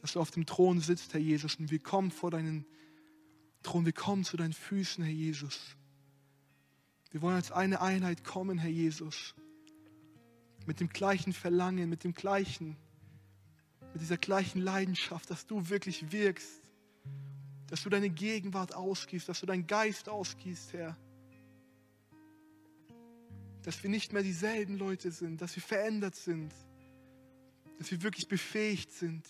Dass 0.00 0.12
du 0.12 0.20
auf 0.20 0.30
dem 0.30 0.46
Thron 0.46 0.80
sitzt, 0.80 1.12
Herr 1.12 1.20
Jesus, 1.20 1.56
und 1.56 1.70
wir 1.70 1.78
kommen 1.78 2.10
vor 2.10 2.30
deinen 2.30 2.64
Thron, 3.62 3.84
wir 3.84 3.92
kommen 3.92 4.24
zu 4.24 4.36
deinen 4.36 4.52
Füßen, 4.52 5.04
Herr 5.04 5.12
Jesus. 5.12 5.76
Wir 7.10 7.22
wollen 7.22 7.36
als 7.36 7.52
eine 7.52 7.80
Einheit 7.80 8.24
kommen, 8.24 8.58
Herr 8.58 8.70
Jesus. 8.70 9.34
Mit 10.66 10.80
dem 10.80 10.88
gleichen 10.88 11.32
Verlangen, 11.32 11.90
mit 11.90 12.04
dem 12.04 12.14
gleichen, 12.14 12.76
mit 13.92 14.00
dieser 14.00 14.16
gleichen 14.16 14.60
Leidenschaft, 14.60 15.30
dass 15.30 15.46
du 15.46 15.68
wirklich 15.68 16.12
wirkst. 16.12 16.62
Dass 17.66 17.82
du 17.82 17.90
deine 17.90 18.10
Gegenwart 18.10 18.74
ausgießt, 18.74 19.28
dass 19.28 19.40
du 19.40 19.46
deinen 19.46 19.66
Geist 19.66 20.08
ausgießt, 20.08 20.72
Herr 20.72 20.96
dass 23.62 23.82
wir 23.82 23.90
nicht 23.90 24.12
mehr 24.12 24.22
dieselben 24.22 24.76
Leute 24.76 25.10
sind, 25.10 25.40
dass 25.40 25.54
wir 25.54 25.62
verändert 25.62 26.16
sind, 26.16 26.52
dass 27.78 27.90
wir 27.90 28.02
wirklich 28.02 28.28
befähigt 28.28 28.90
sind. 28.92 29.26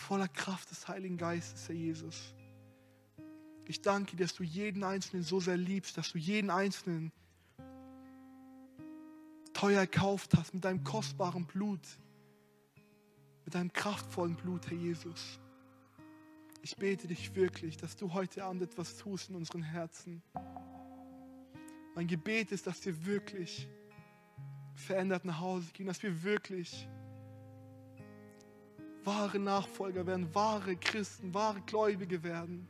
Voller 0.00 0.28
Kraft 0.28 0.70
des 0.70 0.88
Heiligen 0.88 1.18
Geistes, 1.18 1.68
Herr 1.68 1.76
Jesus. 1.76 2.34
Ich 3.66 3.82
danke 3.82 4.16
dir, 4.16 4.24
dass 4.24 4.34
du 4.34 4.42
jeden 4.42 4.82
Einzelnen 4.82 5.22
so 5.22 5.40
sehr 5.40 5.58
liebst, 5.58 5.98
dass 5.98 6.10
du 6.12 6.18
jeden 6.18 6.48
Einzelnen 6.48 7.12
teuer 9.52 9.80
erkauft 9.80 10.34
hast 10.34 10.54
mit 10.54 10.64
deinem 10.64 10.82
kostbaren 10.84 11.44
Blut, 11.44 11.86
mit 13.44 13.54
deinem 13.54 13.72
kraftvollen 13.72 14.36
Blut, 14.36 14.70
Herr 14.70 14.78
Jesus. 14.78 15.38
Ich 16.62 16.76
bete 16.76 17.06
dich 17.06 17.34
wirklich, 17.34 17.76
dass 17.76 17.94
du 17.94 18.14
heute 18.14 18.42
Abend 18.42 18.62
etwas 18.62 18.96
tust 18.96 19.28
in 19.28 19.36
unseren 19.36 19.62
Herzen. 19.62 20.22
Mein 21.94 22.06
Gebet 22.06 22.52
ist, 22.52 22.66
dass 22.66 22.84
wir 22.86 23.04
wirklich 23.04 23.68
verändert 24.74 25.26
nach 25.26 25.40
Hause 25.40 25.70
gehen, 25.72 25.86
dass 25.86 26.02
wir 26.02 26.22
wirklich 26.22 26.88
wahre 29.10 29.40
Nachfolger 29.40 30.06
werden, 30.06 30.32
wahre 30.34 30.76
Christen, 30.76 31.34
wahre 31.34 31.60
Gläubige 31.62 32.22
werden. 32.22 32.68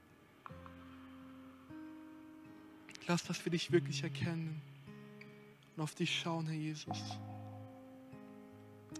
Lass, 3.06 3.24
dass 3.24 3.44
wir 3.44 3.52
dich 3.52 3.70
wirklich 3.72 4.02
erkennen 4.02 4.62
und 5.76 5.82
auf 5.82 5.94
dich 5.94 6.18
schauen, 6.18 6.46
Herr 6.46 6.56
Jesus. 6.56 6.98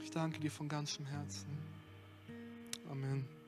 Ich 0.03 0.11
danke 0.11 0.38
dir 0.38 0.51
von 0.51 0.68
ganzem 0.68 1.07
Herzen. 1.07 1.49
Amen. 2.91 3.39